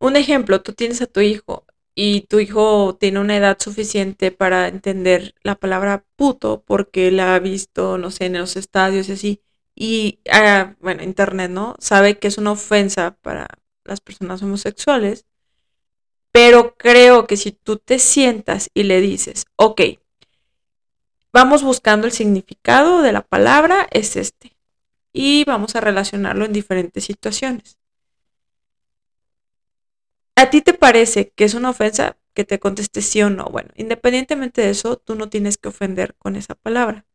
[0.00, 1.64] un ejemplo, tú tienes a tu hijo
[1.94, 7.38] y tu hijo tiene una edad suficiente para entender la palabra puto porque la ha
[7.38, 9.42] visto, no sé, en los estadios y así.
[9.82, 11.74] Y, ah, bueno, internet, ¿no?
[11.78, 13.48] Sabe que es una ofensa para
[13.84, 15.24] las personas homosexuales.
[16.32, 19.80] Pero creo que si tú te sientas y le dices, ok,
[21.32, 24.54] vamos buscando el significado de la palabra, es este.
[25.14, 27.78] Y vamos a relacionarlo en diferentes situaciones.
[30.36, 32.18] ¿A ti te parece que es una ofensa?
[32.34, 33.46] Que te conteste sí o no.
[33.46, 37.06] Bueno, independientemente de eso, tú no tienes que ofender con esa palabra.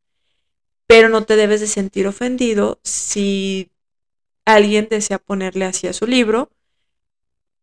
[0.87, 3.71] Pero no te debes de sentir ofendido si
[4.45, 6.51] alguien desea ponerle así a su libro,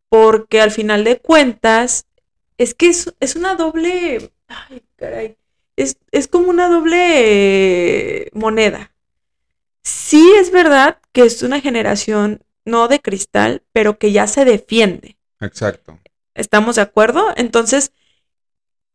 [0.09, 2.05] porque al final de cuentas,
[2.57, 4.31] es que es, es una doble...
[4.47, 5.37] Ay, caray
[5.75, 8.91] es, como una doble moneda.
[9.81, 15.17] Sí es verdad que es una generación no de cristal, pero que ya se defiende.
[15.41, 15.99] Exacto.
[16.33, 17.33] ¿Estamos de acuerdo?
[17.35, 17.91] Entonces,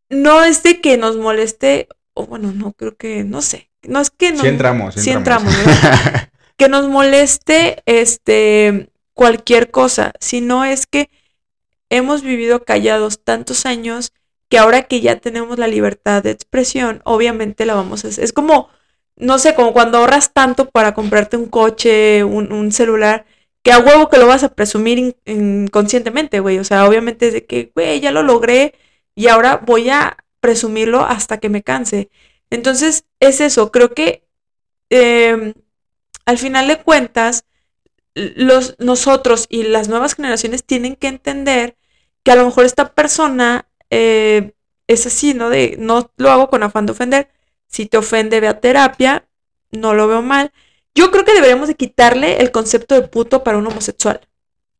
[0.09, 4.09] no es de que nos moleste, o bueno, no creo que, no sé, no es
[4.09, 4.41] que nos...
[4.41, 5.53] Sí entramos, sí entramos.
[6.57, 11.09] que nos moleste este, cualquier cosa, sino es que
[11.89, 14.13] hemos vivido callados tantos años
[14.49, 18.23] que ahora que ya tenemos la libertad de expresión, obviamente la vamos a hacer.
[18.23, 18.69] Es como,
[19.15, 23.25] no sé, como cuando ahorras tanto para comprarte un coche, un, celular,
[23.63, 26.57] que a huevo que lo vas a presumir inconscientemente, güey.
[26.57, 28.73] O sea, obviamente es de que, güey, ya lo logré
[29.15, 32.09] y ahora voy a presumirlo hasta que me canse.
[32.49, 34.23] Entonces, es eso, creo que
[34.89, 35.53] em,
[36.25, 37.45] al final de cuentas,
[38.15, 41.77] los, nosotros y las nuevas generaciones tienen que entender
[42.23, 44.53] que a lo mejor esta persona eh,
[44.87, 45.49] es así, ¿no?
[45.49, 47.29] De no lo hago con afán de ofender.
[47.67, 49.27] Si te ofende, ve a terapia.
[49.71, 50.51] No lo veo mal.
[50.95, 54.21] Yo creo que deberíamos de quitarle el concepto de puto para un homosexual.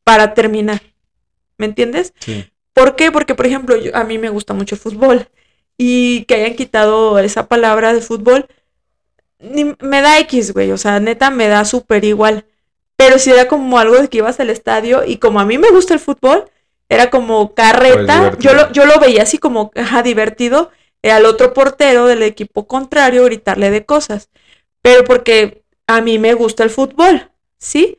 [0.03, 0.81] Para terminar.
[1.57, 2.13] ¿Me entiendes?
[2.19, 2.51] Sí.
[2.73, 3.11] ¿Por qué?
[3.11, 5.29] Porque, por ejemplo, a mí me gusta mucho el fútbol.
[5.81, 8.47] Y que hayan quitado esa palabra de fútbol,
[9.39, 10.71] me da X, güey.
[10.71, 12.45] O sea, neta, me da súper igual.
[12.97, 15.69] Pero si era como algo de que ibas al estadio y como a mí me
[15.69, 16.51] gusta el fútbol,
[16.89, 18.31] era como carreta.
[18.31, 20.69] Pues yo, lo, yo lo veía así como ajá, divertido
[21.01, 24.29] eh, al otro portero del equipo contrario gritarle de cosas.
[24.81, 27.97] Pero porque a mí me gusta el fútbol, ¿sí?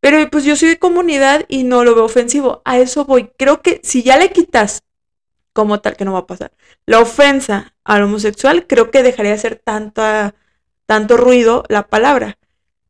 [0.00, 2.62] Pero pues yo soy de comunidad y no lo veo ofensivo.
[2.64, 3.30] A eso voy.
[3.36, 4.82] Creo que si ya le quitas,
[5.52, 6.52] como tal que no va a pasar,
[6.86, 10.34] la ofensa al homosexual, creo que dejaría de hacer tanta,
[10.86, 12.38] tanto ruido la palabra.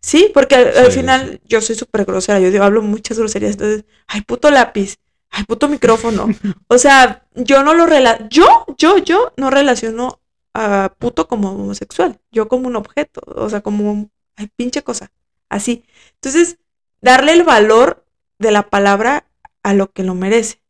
[0.01, 4.23] Sí, porque al, final yo soy súper grosera, yo digo, hablo muchas groserías, entonces, ay,
[4.23, 4.99] puto lápiz
[5.33, 6.29] ay, puto micrófono.
[6.69, 10.21] O sea, yo no lo relaciono, yo, yo, yo no relaciono
[10.55, 15.11] a puto como homosexual, yo como un objeto, o sea, como un, ay, pinche cosa,
[15.49, 15.85] así.
[16.15, 16.59] Entonces,
[17.01, 18.05] darle el valor
[18.39, 19.27] de la palabra
[19.63, 20.62] a lo que lo merece.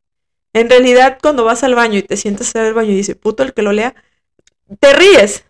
[0.52, 3.42] En realidad, cuando vas al baño y te sientas en el baño y dice puto
[3.42, 3.94] el que lo lea,
[4.80, 5.44] te ríes.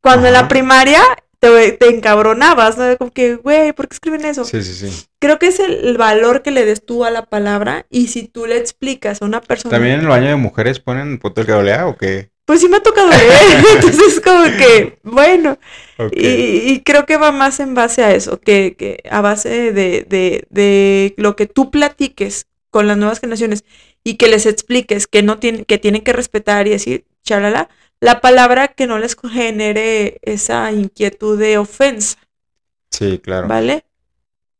[0.00, 1.02] Cuando en la primaria
[1.40, 2.96] te, encabronabas, ¿no?
[2.96, 4.44] Como que, güey, ¿por qué escriben eso?
[4.44, 5.06] Sí, sí, sí.
[5.18, 8.46] Creo que es el, valor que le des tú a la palabra y si tú
[8.46, 9.70] le explicas a una persona...
[9.70, 12.30] ¿También en el baño de mujeres ponen puto el que lea o qué?
[12.44, 15.58] Pues sí me ha tocado leer, entonces como que, bueno,
[16.12, 20.46] y, creo que va más en base a eso, que, que a base de, de,
[20.48, 23.64] de, lo que tú platiques con las nuevas generaciones
[24.04, 27.68] y que les expliques que no tienen, que tienen que respetar y decir, chalala,
[28.00, 32.18] la palabra que no les genere esa inquietud de ofensa.
[32.90, 33.48] Sí, claro.
[33.48, 33.84] ¿Vale?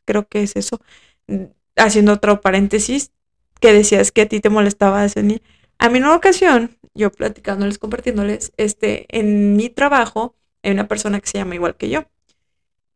[0.05, 0.81] Creo que es eso.
[1.27, 1.45] Mm,
[1.77, 3.12] haciendo otro paréntesis,
[3.61, 5.40] que decías que a ti te molestaba ese niño.
[5.79, 11.21] A mí en una ocasión, yo platicándoles, compartiéndoles, este, en mi trabajo hay una persona
[11.21, 12.05] que se llama igual que yo.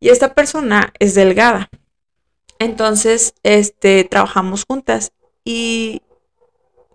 [0.01, 1.69] Y esta persona es delgada.
[2.61, 5.13] Entonces, este, trabajamos juntas
[5.45, 6.03] y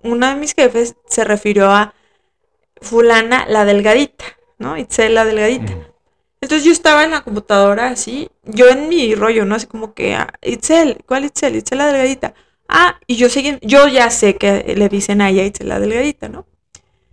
[0.04, 1.96] una de mis jefes se refirió a
[2.80, 4.26] fulana la delgadita,
[4.60, 4.78] ¿no?
[4.78, 5.74] Itzel la delgadita.
[6.40, 9.56] Entonces yo estaba en la computadora así, yo en mi rollo, ¿no?
[9.56, 11.56] Así como que, ah, Itzel, ¿cuál Itzel?
[11.56, 12.36] Itzel la delgadita.
[12.70, 16.30] Ah, y yo seguí, yo ya sé que le dicen a ella Itzel la delgadita,
[16.30, 16.46] ¿no?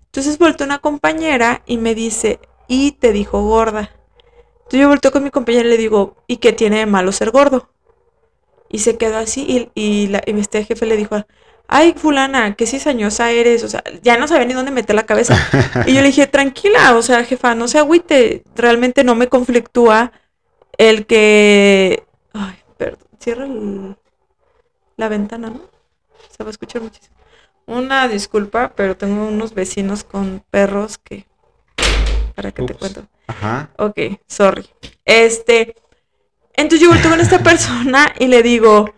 [0.05, 2.39] Entonces volteó una compañera y me dice,
[2.69, 3.93] y te dijo gorda.
[4.59, 7.31] Entonces yo volteo con mi compañera y le digo, ¿y qué tiene de malo ser
[7.31, 7.71] gordo?
[8.73, 11.25] Y se quedó así y, y, la, y este jefe le dijo,
[11.69, 15.37] ay, fulana, qué cizañosa eres, o sea, ya no sabía ni dónde meter la cabeza.
[15.87, 20.13] Y yo le dije, tranquila, o sea, jefa, no se agüite, realmente no me conflictúa
[20.77, 22.05] el que...
[22.33, 23.47] Ay, perdón, cierra
[24.97, 25.61] la ventana, ¿no?
[26.31, 27.17] Se va a escuchar muchísimo.
[27.67, 31.27] Una disculpa, pero tengo unos vecinos con perros que...
[32.35, 33.07] ¿Para qué te cuento?
[33.27, 33.71] Ajá.
[33.79, 34.69] Ok, sorry.
[35.05, 35.75] Este...
[36.55, 38.95] Entonces yo volteo con esta persona y le digo,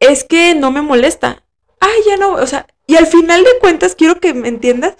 [0.00, 1.42] es que no me molesta
[1.86, 4.96] ay, ya no, o sea, y al final de cuentas, quiero que me entiendas,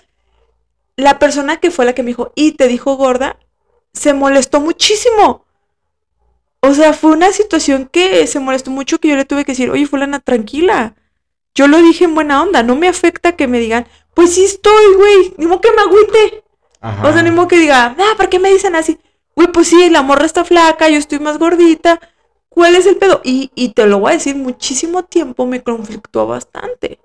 [0.96, 3.38] la persona que fue la que me dijo, y te dijo gorda,
[3.92, 5.44] se molestó muchísimo.
[6.60, 9.70] O sea, fue una situación que se molestó mucho que yo le tuve que decir,
[9.70, 10.96] oye, fulana, tranquila.
[11.54, 14.94] Yo lo dije en buena onda, no me afecta que me digan, pues sí estoy,
[14.94, 16.44] güey, ni modo que me agüite.
[17.02, 18.98] O sea, ni modo que diga, ah, ¿por qué me dicen así?
[19.36, 22.00] Güey, pues sí, la morra está flaca, yo estoy más gordita.
[22.48, 23.20] ¿Cuál es el pedo?
[23.22, 26.98] Y, te lo voy a decir, muchísimo tiempo me conflictuó bastante.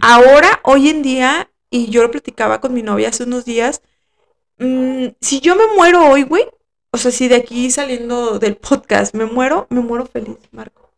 [0.00, 3.80] Ahora, hoy en día, y yo lo platicaba con mi novia hace unos días,
[4.58, 6.46] mm, si yo me muero hoy, güey,
[6.90, 10.90] o sea, si de aquí saliendo del podcast me muero, me muero feliz, Marco.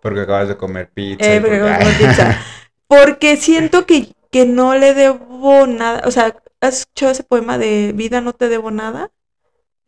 [0.00, 1.34] Porque acabas de comer pizza.
[1.34, 2.40] Eh, porque, acabas de comer pizza.
[2.86, 6.02] porque siento que, que no le debo nada.
[6.06, 9.10] O sea, ¿has escuchado ese poema de Vida no te debo nada?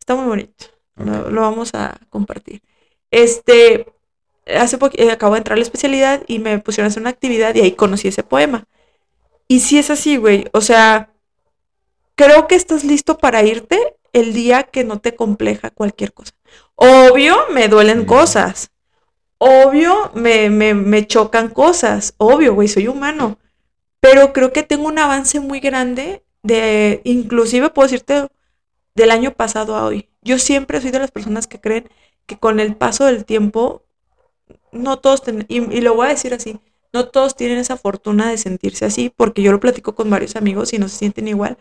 [0.07, 0.67] Está muy bonito.
[0.95, 2.61] lo vamos a compartir.
[3.11, 3.87] Este,
[4.45, 7.09] hace poco, eh, acabo de entrar a la especialidad y me pusieron a hacer una
[7.09, 8.63] actividad y ahí conocí ese poema.
[9.49, 11.11] Y si es así, güey, o sea,
[12.15, 16.31] creo que estás listo para irte el día que no te compleja cualquier cosa.
[16.75, 18.71] Obvio, me duelen cosas.
[19.39, 22.13] Obvio, me, me, me chocan cosas.
[22.15, 23.39] Obvio, güey, soy humano.
[23.99, 28.29] Pero creo que tengo un avance muy grande de, inclusive puedo decirte,
[28.97, 30.09] del año pasado a hoy.
[30.23, 31.87] Yo siempre soy de las personas que creen
[32.25, 33.83] que con el paso del tiempo,
[34.71, 36.59] no todos, y, y, lo voy a decir así,
[36.91, 40.73] no todos tienen esa fortuna de sentirse así, porque yo lo platico con varios amigos
[40.73, 41.57] y no se sienten igual.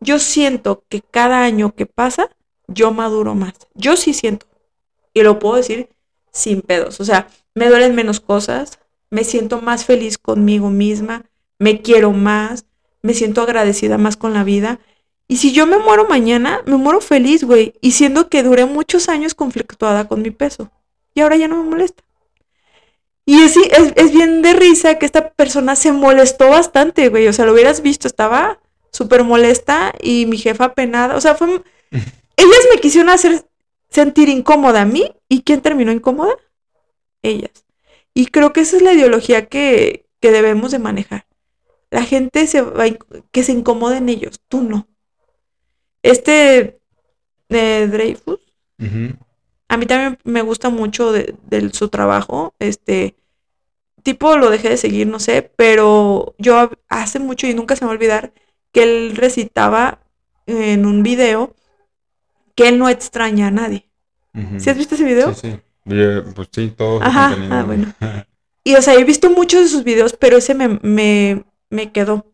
[0.00, 2.28] Yo siento que cada año que pasa,
[2.68, 3.54] yo maduro más.
[3.72, 4.46] Yo sí siento.
[5.14, 5.88] Y lo puedo decir
[6.32, 7.00] sin pedos.
[7.00, 11.24] O sea, me duelen menos cosas, me siento más feliz conmigo misma,
[11.58, 12.66] me quiero más,
[13.00, 14.80] me siento agradecida más con la vida
[15.26, 17.74] y si yo me muero mañana, me muero feliz, güey.
[17.80, 20.70] Y siendo que duré muchos años conflictuada con mi peso.
[21.14, 22.04] Y ahora ya no me molesta.
[23.26, 27.26] Y es, es, bien de risa que esta persona se molestó bastante, güey.
[27.26, 28.60] O sea, lo hubieras visto, estaba
[28.92, 31.16] súper molesta y mi jefa penada.
[31.16, 31.48] O sea, fue...
[32.36, 33.46] Ellas me quisieron hacer
[33.88, 35.10] sentir incómoda a mí.
[35.28, 36.34] ¿Y quién terminó incómoda?
[37.22, 37.64] Ellas.
[38.12, 41.26] Y creo que esa es la ideología que, que debemos de manejar.
[41.90, 42.84] La gente se va,
[43.32, 44.86] que se incomode en ellos, tú no.
[46.04, 46.78] Este
[47.48, 48.38] de Dreyfus,
[49.68, 51.34] a mí también me gusta mucho de,
[51.72, 52.54] su trabajo.
[52.58, 53.16] Este
[54.02, 57.86] tipo lo dejé de seguir, no sé, pero yo hace mucho y nunca se me
[57.86, 58.34] va a olvidar
[58.70, 59.98] que él recitaba
[60.46, 61.56] en un video
[62.54, 63.88] que él no extraña a nadie.
[64.58, 65.32] ¿Sí has visto ese video?
[65.32, 65.60] Sí, sí.
[66.34, 67.02] pues sí, todo.
[67.02, 67.94] Ajá, ah, bueno.
[68.64, 72.33] y o sea, he visto muchos de sus videos, pero ese me, me, me quedó.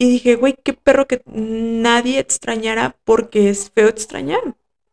[0.00, 4.40] Y dije, güey, qué perro que nadie extrañara porque es feo extrañar.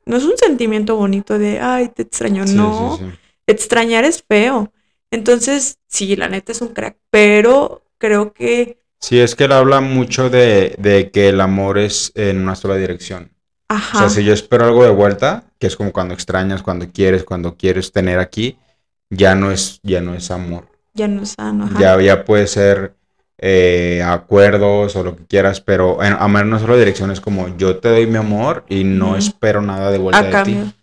[0.05, 2.43] No es un sentimiento bonito de, ay, te extraño.
[2.45, 2.99] no,
[3.47, 4.73] extrañar es feo.
[5.09, 8.81] Entonces, sí, la neta es un crack, pero creo que...
[8.99, 12.75] Sí, es que él habla mucho de, de que el amor es en una sola
[12.75, 13.31] dirección.
[13.69, 13.99] Ajá.
[13.99, 17.23] O sea, si yo espero algo de vuelta, que es como cuando extrañas, cuando quieres,
[17.23, 18.57] cuando quieres tener aquí,
[19.09, 20.67] ya no es, ya no es amor.
[20.93, 21.69] Ya no es sano.
[21.79, 22.96] Ya, ya puede ser
[23.39, 27.55] eh, acuerdos o lo que quieras, pero en, amar en una sola dirección es como
[27.57, 30.73] yo te doy mi amor y no espero nada de vuelta de ti.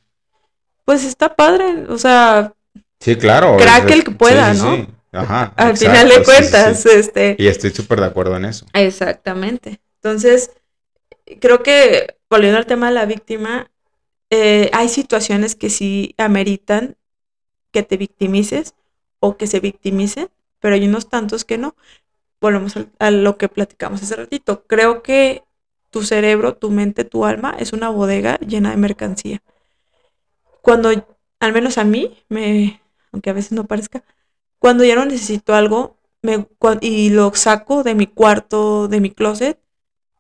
[0.85, 2.53] Pues está padre, o sea.
[3.01, 3.57] Sí, claro.
[3.57, 4.87] Crack el que pueda, ¿no?
[5.13, 5.53] Ajá.
[5.57, 7.37] Al final de cuentas, este.
[7.39, 8.67] Y estoy súper de acuerdo en eso.
[8.73, 9.81] Exactamente.
[10.03, 10.51] Entonces,
[11.41, 13.71] creo que, volviendo al tema de la víctima,
[14.31, 16.97] eh, hay situaciones que sí ameritan
[17.71, 18.75] que te victimices
[19.21, 20.29] o que se victimicen,
[20.61, 21.75] pero hay unos tantos que no.
[22.45, 24.67] Volvemos a, lo que platicamos hace ratito.
[24.67, 25.45] Creo que
[25.89, 29.43] tu cerebro, tu mente, tu alma es una bodega llena de mercancía.
[30.61, 30.91] Cuando,
[31.41, 34.05] al menos a mí, me, aunque a veces no parezca,
[34.59, 35.97] cuando ya no necesito algo
[36.83, 39.59] y lo saco de mi cuarto, de mi closet,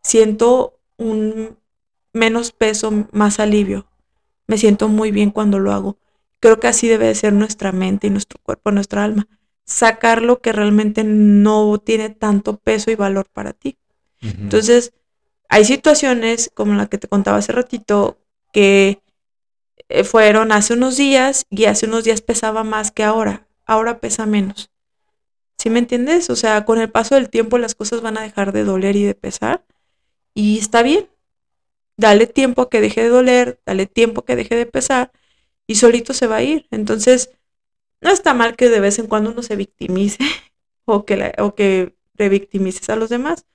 [0.02, 1.58] siento un
[2.14, 3.86] menos peso, más alivio.
[4.46, 5.98] Me siento muy bien cuando lo hago.
[6.40, 9.28] Creo que así debe de ser nuestra mente y nuestro cuerpo, nuestra alma.
[9.64, 13.76] Sacar lo que realmente no tiene tanto peso y valor para ti.
[14.20, 14.92] Entonces,
[15.48, 18.18] hay situaciones como la que te contaba hace ratito
[18.52, 19.02] que
[19.88, 23.46] eh, fueron hace unos días y hace unos días pesaba más que ahora.
[23.66, 24.70] Ahora pesa menos.
[25.58, 26.30] ¿Sí me entiendes?
[26.30, 29.04] O sea, con el paso del tiempo las cosas van a dejar de doler y
[29.04, 29.64] de pesar.
[30.34, 31.08] Y está bien.
[31.96, 35.12] Dale tiempo a que deje de doler, dale tiempo a que deje de pesar
[35.66, 36.66] y solito se va a ir.
[36.70, 37.30] Entonces,
[38.00, 40.18] no está mal que de vez en cuando uno se victimice
[40.84, 43.46] o que, la- o que revictimices a los demás,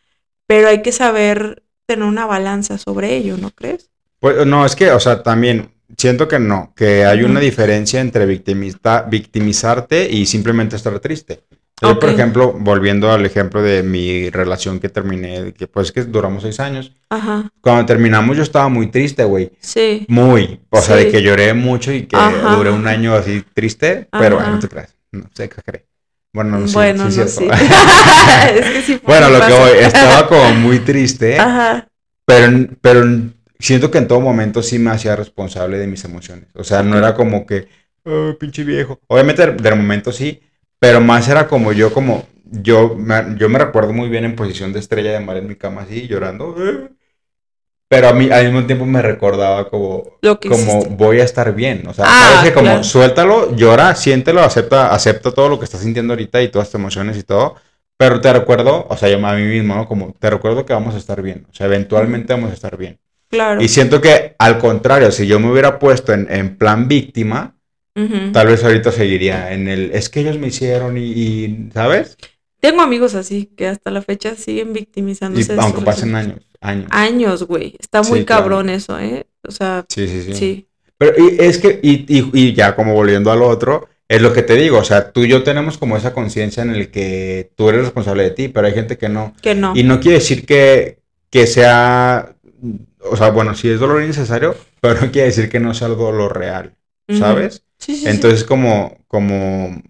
[0.47, 3.89] pero hay que saber tener una balanza sobre ello, ¿no crees?
[4.19, 8.25] Pues no, es que, o sea, también siento que no, que hay una diferencia entre
[8.25, 11.41] victimista- victimizarte y simplemente estar triste.
[11.81, 12.15] Yo, por Ok.
[12.15, 16.91] ejemplo, volviendo al ejemplo de mi relación que terminé, que pues que duramos seis años,
[17.09, 19.51] Ajá, cuando terminamos yo estaba muy triste, güey.
[19.59, 20.05] sí.
[20.09, 20.59] Muy.
[20.69, 22.55] O sea, de que lloré mucho y que Ajá.
[22.55, 24.95] duré un año así triste, pero bueno, no te creas.
[25.11, 25.85] No sé, exageré.
[26.33, 27.47] Bueno, no, sí, bueno, sí, no, sí.
[28.55, 29.01] es que sí.
[29.05, 29.59] bueno, lo que pasa.
[29.59, 31.87] voy, estaba como muy triste, Ajá,
[32.25, 33.05] pero, pero
[33.57, 36.47] siento que en todo momento sí me hacía responsable de mis emociones.
[36.55, 37.67] O sea, no era como que,
[38.05, 38.99] "Ay, pinche viejo.
[39.07, 40.39] Obviamente, de momento sí,
[40.79, 44.73] pero más era como yo, como, yo me, yo me recuerdo muy bien en posición
[44.73, 46.55] de estrella de mar en mi cama así, llorando.
[46.57, 46.89] "Eh".
[47.91, 50.89] Pero a mí al mismo tiempo me recordaba como, lo que como hiciste.
[50.95, 51.87] voy a estar bien.
[51.87, 52.83] O sea, Ah, sabes que como claro.
[52.83, 57.17] suéltalo, llora, siéntelo, acepta, acepta todo lo que estás sintiendo ahorita y todas tus emociones
[57.17, 57.55] y todo.
[57.97, 59.87] Pero te recuerdo, o sea, yo a mí mismo, ¿no?
[59.87, 61.47] Como te recuerdo que vamos a estar bien.
[61.51, 62.99] O sea, eventualmente vamos a estar bien.
[63.29, 63.59] Claro.
[63.61, 67.55] Y siento que al contrario, si yo me hubiera puesto en, en plan víctima,
[68.33, 72.17] Tal vez ahorita seguiría en el, es que ellos me hicieron y, y, ¿sabes?
[72.59, 75.53] Tengo amigos así que hasta la fecha siguen Y victimizándose.
[75.55, 76.87] de aunque pasen años, años.
[76.91, 77.75] Años, güey.
[77.79, 78.43] Está muy Sí, claro.
[78.43, 79.25] cabrón eso, ¿eh?
[79.47, 80.33] O sea, Sí, sí, sí.
[80.33, 80.67] sí.
[80.97, 84.41] Pero y es que, y, y- y ya como volviendo al otro, es lo que
[84.41, 87.69] te digo, o sea, tú y yo tenemos como esa conciencia en el que tú
[87.69, 89.33] eres responsable de ti, pero hay gente que no.
[89.41, 89.73] Que no.
[89.75, 92.35] Y no quiere decir que, que sea,
[93.09, 96.11] o sea, bueno, sí es dolor innecesario, pero no quiere decir que no sea algo
[96.11, 96.73] lo real.
[97.17, 97.63] ¿sabes?
[97.79, 98.07] Sí, sí.
[98.07, 99.81] Entonces como, como,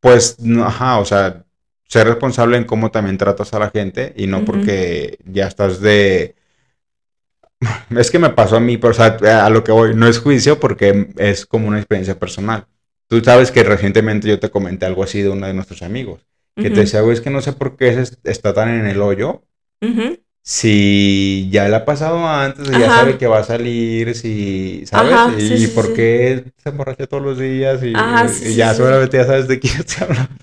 [0.00, 1.44] pues, no, ajá, o sea,
[1.88, 6.34] ser responsable en cómo también tratas a la gente y no porque ya estás de...
[7.90, 10.18] Es que me pasó a mí, pero o sea, a lo que voy, no es
[10.18, 12.66] juicio porque es como una experiencia personal.
[13.08, 16.70] Tú sabes que recientemente yo te comenté algo así de uno de nuestros amigos, que
[16.70, 19.42] te decía, güey, es que no sé por qué está tan en el hoyo,
[19.82, 20.18] Ujú.
[20.42, 25.12] Si ya le ha pasado antes, ya sabe que va a salir, si, ¿sabes?
[25.12, 25.92] Ajá, y sí, por sí.
[25.94, 29.74] qué se emborracha todos los días y, Ajá, y ya seguramente ya sabes de quién
[29.78, 30.34] estoy hablando.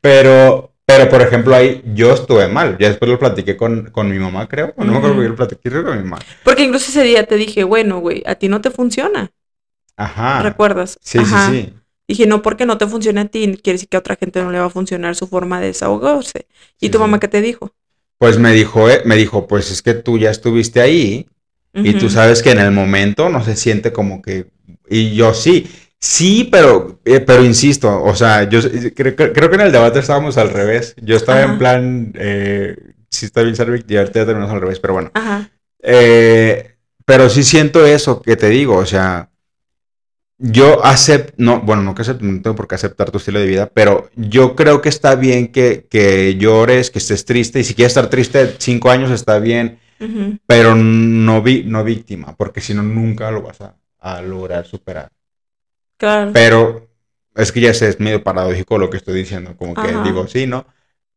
[0.00, 2.76] Pero, pero por ejemplo, ahí yo estuve mal.
[2.78, 4.74] Ya después lo platiqué con, con mi mamá, creo.
[4.76, 6.18] No me acuerdo que yo lo platiqué creo con mi mamá.
[6.42, 9.30] Porque incluso ese día te dije, bueno, güey, a ti no te funciona.
[9.96, 10.42] Ajá.
[10.42, 10.98] ¿Recuerdas?
[11.00, 11.50] Sí, Ajá.
[11.50, 11.74] sí, sí.
[12.08, 14.50] Dije, no porque no te funcione a ti, quiere decir que a otra gente no
[14.50, 16.48] le va a funcionar su forma de desahogarse.
[16.80, 17.72] ¿Y tu mamá qué te dijo?
[18.20, 21.26] Pues me dijo, eh, me dijo, pues es que tú ya estuviste ahí
[21.72, 24.50] y tú sabes que en el momento no se siente como que...
[24.90, 25.66] Y yo sí,
[25.98, 30.00] sí, pero, eh, pero insisto, o sea, yo eh, creo, creo- que en el debate
[30.00, 30.94] estábamos al revés.
[31.00, 32.76] Yo estaba en plan, eh,
[33.08, 33.54] sí está bien
[33.88, 35.10] y ahorita ya terminamos al revés, pero bueno.
[35.14, 35.50] Ajá.
[35.82, 39.30] Eh, pero sí siento eso que te digo, o sea,
[40.42, 43.46] yo acepto, no, bueno, no que acepto, no tengo por qué aceptar tu estilo de
[43.46, 47.74] vida, pero yo creo que está bien que, que llores, que estés triste, y si
[47.74, 49.78] quieres estar triste cinco años está bien,
[50.46, 55.12] pero no, vi, no víctima, porque si no, nunca lo vas a, a lograr superar.
[55.98, 56.32] Claro.
[56.32, 56.88] Pero
[57.34, 60.02] es que ya sé, es medio paradójico lo que estoy diciendo, como que Ajá.
[60.02, 60.66] digo, sí, ¿no?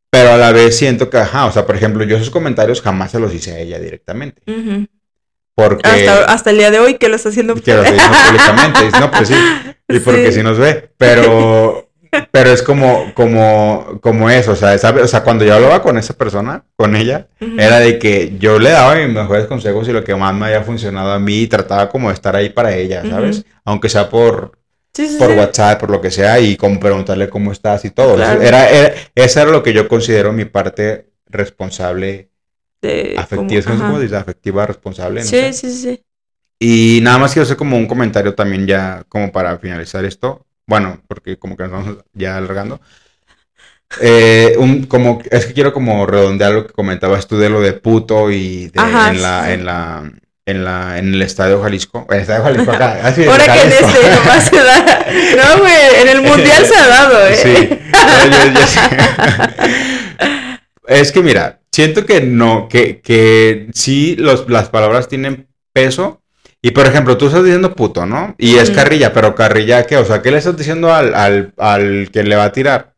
[0.10, 3.12] Pero a la vez siento que, ajá, o sea, por ejemplo, yo esos comentarios jamás
[3.12, 4.42] se los hice a ella directamente.
[4.46, 4.86] Ujú.
[5.56, 5.88] Porque...
[5.88, 7.56] hasta, hasta el día de hoy que lo está haciendo.
[7.56, 8.80] que lo estoy diciendo públicamente.
[8.86, 9.36] Y No, pues sí.
[9.90, 10.38] Y porque Sí.
[10.40, 10.90] sí nos ve.
[10.98, 11.90] Pero,
[12.32, 14.54] pero es como, como, como eso.
[14.54, 15.02] O sea, ¿sabe?
[15.04, 17.28] o sea, cuando yo hablaba con esa persona, con ella,
[17.58, 20.64] era de que yo le daba mis mejores consejos y lo que más me había
[20.64, 23.46] funcionado a mí y trataba como de estar ahí para ella, ¿sabes?
[23.66, 24.54] Aunque sea por,
[24.96, 25.38] Sí, sí, por sí.
[25.38, 28.16] WhatsApp, por lo que sea, y como preguntarle cómo estás y todo.
[28.16, 28.42] Claro.
[28.42, 32.30] Era, era, esa era lo que yo considero mi parte responsable
[32.84, 35.22] De, Afectiva, es como- dice, afectiva responsable.
[35.22, 35.54] no Sí, sé.
[35.54, 36.04] sí, sí.
[36.60, 40.46] Y nada más quiero hacer como un comentario también ya como para finalizar esto.
[40.68, 42.80] Bueno, porque como que nos vamos ya alargando.
[44.02, 47.74] Eh, un, como, es que quiero como redondear lo que comentabas tú de lo de
[47.74, 49.52] puto y de- Ajá, en, la, sí.
[49.52, 50.12] en la
[50.48, 52.08] en la en el Estadio Jalisco.
[52.10, 53.00] El Estadio Jalisco acá.
[53.04, 55.06] ah, sí, Ahora que en este nomás se da.
[55.56, 57.36] No, güey, en el mundial se ha dado, ¿eh?
[57.36, 57.70] Sí.
[57.92, 58.80] No, yo- yo sé.
[60.88, 66.22] Es que mira, siento que no, que, que sí los, las palabras tienen peso.
[66.62, 68.36] Y por ejemplo, tú estás diciendo puto, ¿no?
[68.38, 69.98] Y es carrilla, pero carrilla, ¿qué?
[69.98, 72.94] O sea, ¿qué le estás diciendo al, al, al que le va a tirar?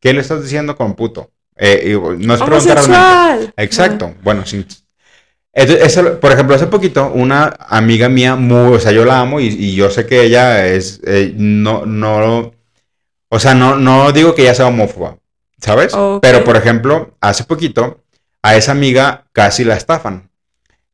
[0.00, 1.30] ¿Qué le estás diciendo con puto?
[1.56, 2.98] Eh, y no es pregunta realmente.
[2.98, 3.54] Homosexual.
[3.56, 4.14] Exacto.
[4.22, 4.66] Bueno, sí.
[5.54, 9.40] Entonces, eso, por ejemplo, hace poquito, una amiga mía, muy, o sea, yo la amo
[9.40, 12.52] y, y yo sé que ella es, eh, no, no,
[13.30, 15.16] o sea, no, no digo que ella sea homófoba,
[15.60, 15.94] ¿sabes?
[15.94, 16.22] Ok.
[16.22, 18.02] Pero, por ejemplo, hace poquito,
[18.42, 20.30] a esa amiga casi la estafan.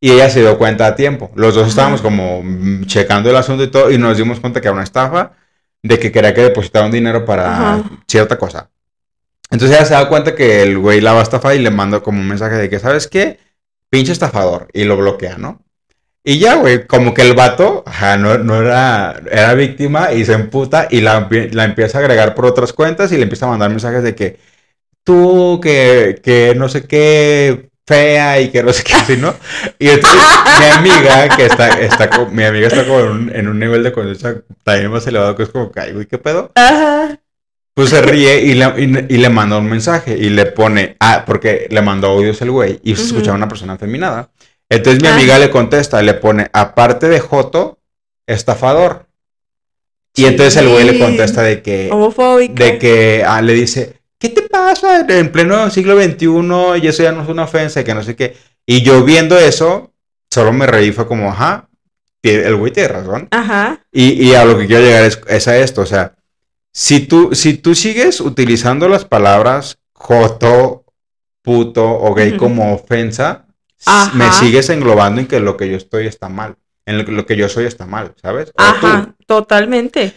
[0.01, 1.31] Y ella se dio cuenta a tiempo.
[1.37, 1.71] Los dos Ajá.
[1.71, 4.83] estábamos como mm, checando el asunto y todo, y nos dimos cuenta que era una
[4.83, 5.33] estafa,
[5.83, 7.91] de que quería que depositara un dinero para Ajá.
[8.09, 8.71] cierta cosa.
[9.51, 12.01] Entonces ella se da cuenta que el güey la va a estafar y le manda
[12.01, 13.39] como un mensaje de que, ¿sabes qué?
[13.91, 14.69] Pinche estafador.
[14.73, 15.61] Y lo bloquea, ¿no?
[16.25, 20.33] Y ya, güey, como que el vato, ajá, no, no era, era víctima y se
[20.35, 23.71] emputa y la, la empieza a agregar por otras cuentas y le empieza a mandar
[23.71, 24.39] mensajes de que
[25.05, 29.35] tú, que, que no sé qué, fea y que no sé qué, así, ¿no?
[29.79, 30.21] Y entonces
[30.61, 33.93] mi amiga, que está, está mi amiga está como en un, en un nivel de
[33.93, 36.53] conciencia también más elevado que es como, ay, güey, ¿qué pedo?
[36.55, 37.19] Ajá.
[37.75, 41.25] Pues se ríe y le, y, y le manda un mensaje y le pone, ah,
[41.27, 44.31] porque le mandó audios el güey y se escuchaba una persona afeminada.
[44.69, 45.15] Entonces mi Ah.
[45.15, 47.79] amiga le contesta, le pone, aparte de Joto,
[48.27, 49.07] estafador.
[50.15, 52.63] Y entonces el güey le contesta de que, Homofóbica.
[52.63, 54.02] de que ah, le dice, ¿qué te
[54.53, 56.81] pasa en pleno siglo XXI?
[56.85, 58.37] Y eso ya no es una ofensa, y que no sé qué.
[58.65, 59.93] Y yo viendo eso,
[60.31, 61.69] solo me reí, fue como, ajá,
[62.23, 63.27] el güey tiene razón.
[63.33, 63.81] Ajá.
[63.91, 66.15] Y, y a lo que quiero llegar es, es a esto, o sea,
[66.73, 70.85] si tú, si tú sigues utilizando las palabras joto,
[71.43, 73.47] puto o gay como ofensa,
[73.85, 74.15] Ajá.
[74.17, 76.55] me sigues englobando en que lo que yo estoy está mal,
[76.87, 78.51] en lo, que- yo soy está mal, ¿sabes?
[78.51, 78.87] O tú.
[78.87, 79.15] Ajá.
[79.27, 80.15] Totalmente.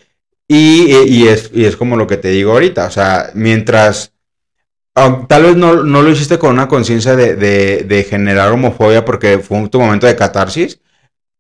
[0.48, 4.14] Y, y- es, y es como lo que te digo ahorita, o sea, mientras,
[5.28, 9.40] tal vez no, no lo hiciste con una conciencia de, de- de generar homofobia porque
[9.40, 10.80] fue un- tu momento de catarsis,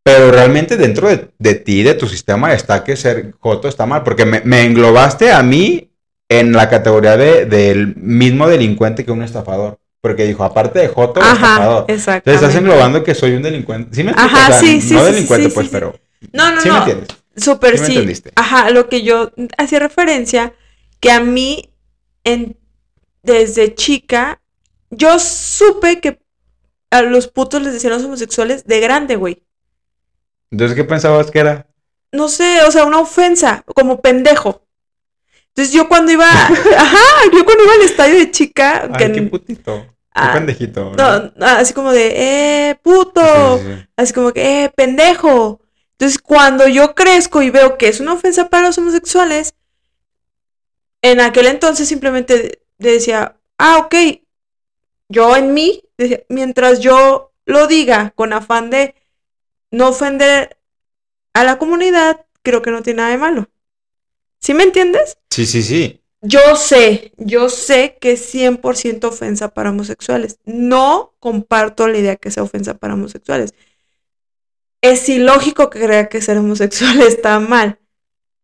[0.04, 4.04] pero realmente dentro de, de ti, de tu sistema, está que ser joto está mal,
[4.04, 5.90] porque me, me englobaste a mí
[6.30, 11.22] en la categoría de, del mismo delincuente que un estafador, porque dijo, aparte de joto,
[11.22, 11.34] Ajá.
[11.36, 11.86] estafador.
[11.88, 13.96] Entonces estás englobando que soy un delincuente.
[13.96, 14.12] ¿Sí me?
[14.12, 15.96] Ajá, O sea, sí, sí, No sí, delincuente, sí, pues, pero...
[16.34, 16.80] No, no, ¿Sí me no.
[16.80, 17.08] entiendes?
[17.38, 18.14] Súper ¿Sí me?
[18.36, 20.54] Ajá, lo que yo hacía referencia,
[21.00, 21.72] que a mí,
[22.24, 22.58] en,
[23.26, 24.42] desde chica,
[24.90, 26.20] yo supe que
[26.92, 29.44] a los putos les decían los homosexuales de grande, güey.
[30.52, 31.68] Entonces, ¿qué pensabas que era?
[32.12, 34.62] No sé, o sea, una ofensa, como pendejo.
[35.50, 36.30] Entonces yo cuando iba,
[36.78, 39.86] ajá, yo cuando iba al estadio de chica, que Ay, qué n- putito.
[40.18, 40.92] Qué ah, pendejito.
[40.96, 41.32] ¿no?
[41.36, 43.88] no, así como de, eh, puto, Sí, sí, sí.
[43.98, 45.62] así como que, eh, pendejo.
[45.92, 49.56] Entonces, cuando yo crezco y veo que es una ofensa para los homosexuales,
[51.02, 53.96] en aquel entonces simplemente decía, ah, ok,
[55.10, 58.96] yo en mí, decía, mientras yo lo diga con afán de
[59.72, 60.58] no ofender
[61.34, 63.50] a la comunidad, creo que no tiene nada de malo.
[64.40, 65.18] ¿Sí me entiendes?
[65.30, 66.02] Sí, sí, sí.
[66.22, 70.40] Yo sé, yo sé que es 100% ofensa para homosexuales.
[70.44, 73.54] No comparto la idea que sea ofensa para homosexuales.
[74.82, 77.80] Es ilógico que crea que ser homosexual está mal.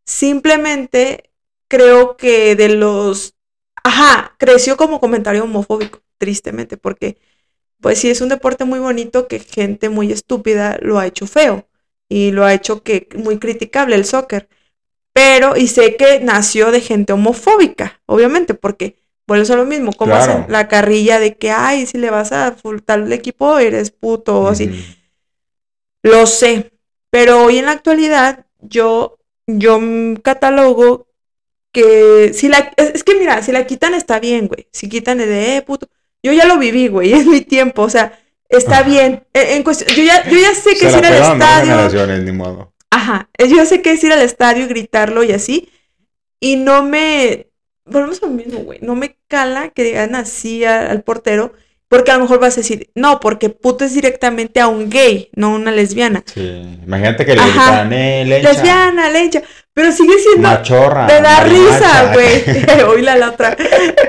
[0.06, 1.32] Simplemente
[1.68, 3.36] creo que de los...
[3.84, 7.18] Ajá, creció como comentario homofóbico, tristemente, porque
[7.80, 11.68] pues sí es un deporte muy bonito que gente muy estúpida lo ha hecho feo
[12.08, 14.48] y lo ha hecho que muy criticable el soccer.
[15.14, 18.96] Pero, y sé que nació de gente homofóbica, obviamente, porque
[19.28, 20.34] vuelves a lo mismo, como Claro.
[20.34, 22.56] hacen la carrilla de que, ay, si le vas a
[22.86, 24.70] tal equipo, eres puto o así.
[26.04, 26.72] Lo sé,
[27.10, 29.80] pero hoy en la actualidad yo, yo
[30.24, 31.08] catalogo
[31.72, 34.67] que si la, es, es que mira, si la quitan está bien, güey.
[34.72, 35.88] Si quitan de, eh, puto.
[36.24, 38.19] Yo ya lo viví, güey, es mi tiempo, o sea,
[38.49, 39.24] está bien.
[39.34, 42.07] En, en cuestión, yo ya, yo ya sé que Se es ir al estadio.
[42.19, 42.74] ni modo.
[42.89, 45.69] Ajá, yo sé que es ir al estadio y gritarlo y así.
[46.39, 47.47] Y no me.
[47.86, 48.80] Volvemos a lo mismo, güey.
[48.82, 51.53] No me cala que digan así al portero.
[51.92, 55.30] Porque a lo mejor vas a decir, no, porque puto es directamente a un gay,
[55.36, 56.24] no a una lesbiana.
[56.26, 56.80] Sí.
[56.86, 59.42] Imagínate que le gritaran, eh, lencha, Lesbiana, lencha.
[59.74, 60.48] Pero sigue siendo.
[60.48, 61.06] machorra.
[61.06, 62.46] Me da risa, güey.
[62.88, 63.58] Oíla la otra.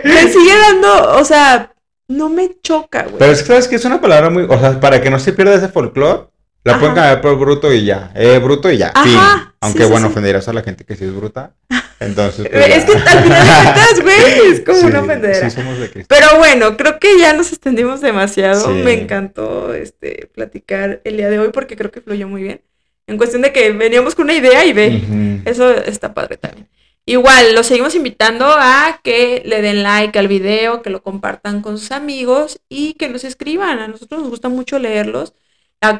[0.05, 1.72] Me sigue dando, o sea,
[2.07, 3.16] no me choca, güey.
[3.18, 5.33] Pero es que sabes que es una palabra muy, o sea, para que no se
[5.33, 6.28] pierda ese folclore,
[6.64, 8.12] la pueden cambiar por bruto y ya.
[8.14, 8.92] Eh, bruto y ya.
[9.02, 9.18] Fin.
[9.60, 11.54] Aunque bueno, ofenderás a la gente que sí es bruta.
[12.00, 12.48] Entonces.
[12.50, 15.50] Pues, es que al final de cuentas, güey, es como una ofendera.
[15.50, 18.68] Sí, somos de Pero bueno, creo que ya nos extendimos demasiado.
[18.70, 22.60] Me encantó este platicar el día de hoy porque creo que fluyó muy bien.
[23.06, 25.42] En cuestión de que veníamos con una idea y ve.
[25.44, 26.68] Eso está padre también.
[27.04, 31.76] Igual, los seguimos invitando a que le den like al video, que lo compartan con
[31.78, 33.80] sus amigos y que nos escriban.
[33.80, 35.34] A nosotros nos gusta mucho leerlos.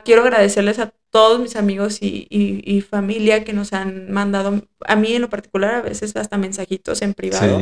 [0.05, 5.23] Quiero agradecerles a todos mis amigos y, familia que nos han mandado, a mí en
[5.23, 7.61] lo particular, a veces hasta mensajitos en privado,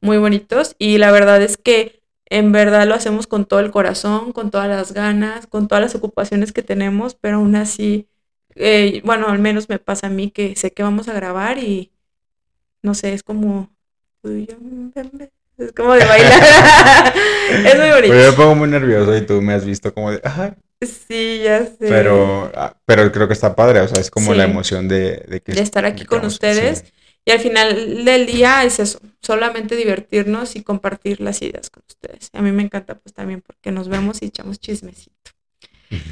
[0.00, 0.76] muy bonitos.
[0.78, 4.68] Y la verdad es que en verdad lo hacemos con todo el corazón, con todas
[4.68, 8.08] las ganas, con todas las ocupaciones que tenemos, pero aún así,
[8.54, 11.90] eh, bueno, al menos me pasa a mí que sé que vamos a grabar y
[12.82, 13.70] no sé, es como...
[15.58, 17.14] Es como de bailar.
[17.50, 18.08] es muy bonito.
[18.08, 20.20] Pero yo me pongo muy nervioso y tú me has visto como de...
[20.80, 21.76] Sí, ya sé.
[21.80, 25.40] Pero, ah, pero creo que está padre, o sea, es como la emoción de, de,
[25.40, 25.52] que...
[25.52, 26.84] De estar aquí con ustedes.
[27.24, 32.30] Y al final del día es eso, solamente divertirnos y compartir las ideas con ustedes.
[32.32, 35.32] A mí me encanta pues también porque nos vemos y echamos chismecito.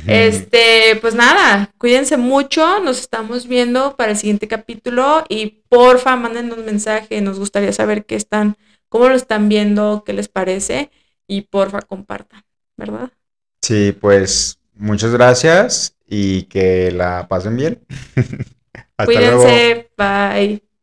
[0.07, 6.53] Este, pues nada, cuídense mucho, nos estamos viendo para el siguiente capítulo y porfa, manden
[6.53, 8.57] un mensaje, nos gustaría saber qué están,
[8.89, 10.91] cómo lo están viendo, qué les parece
[11.27, 12.43] y porfa compartan,
[12.77, 13.11] ¿verdad?
[13.63, 17.81] Sí, pues muchas gracias y que la pasen bien.
[18.97, 20.63] Hasta Cuídense, bye.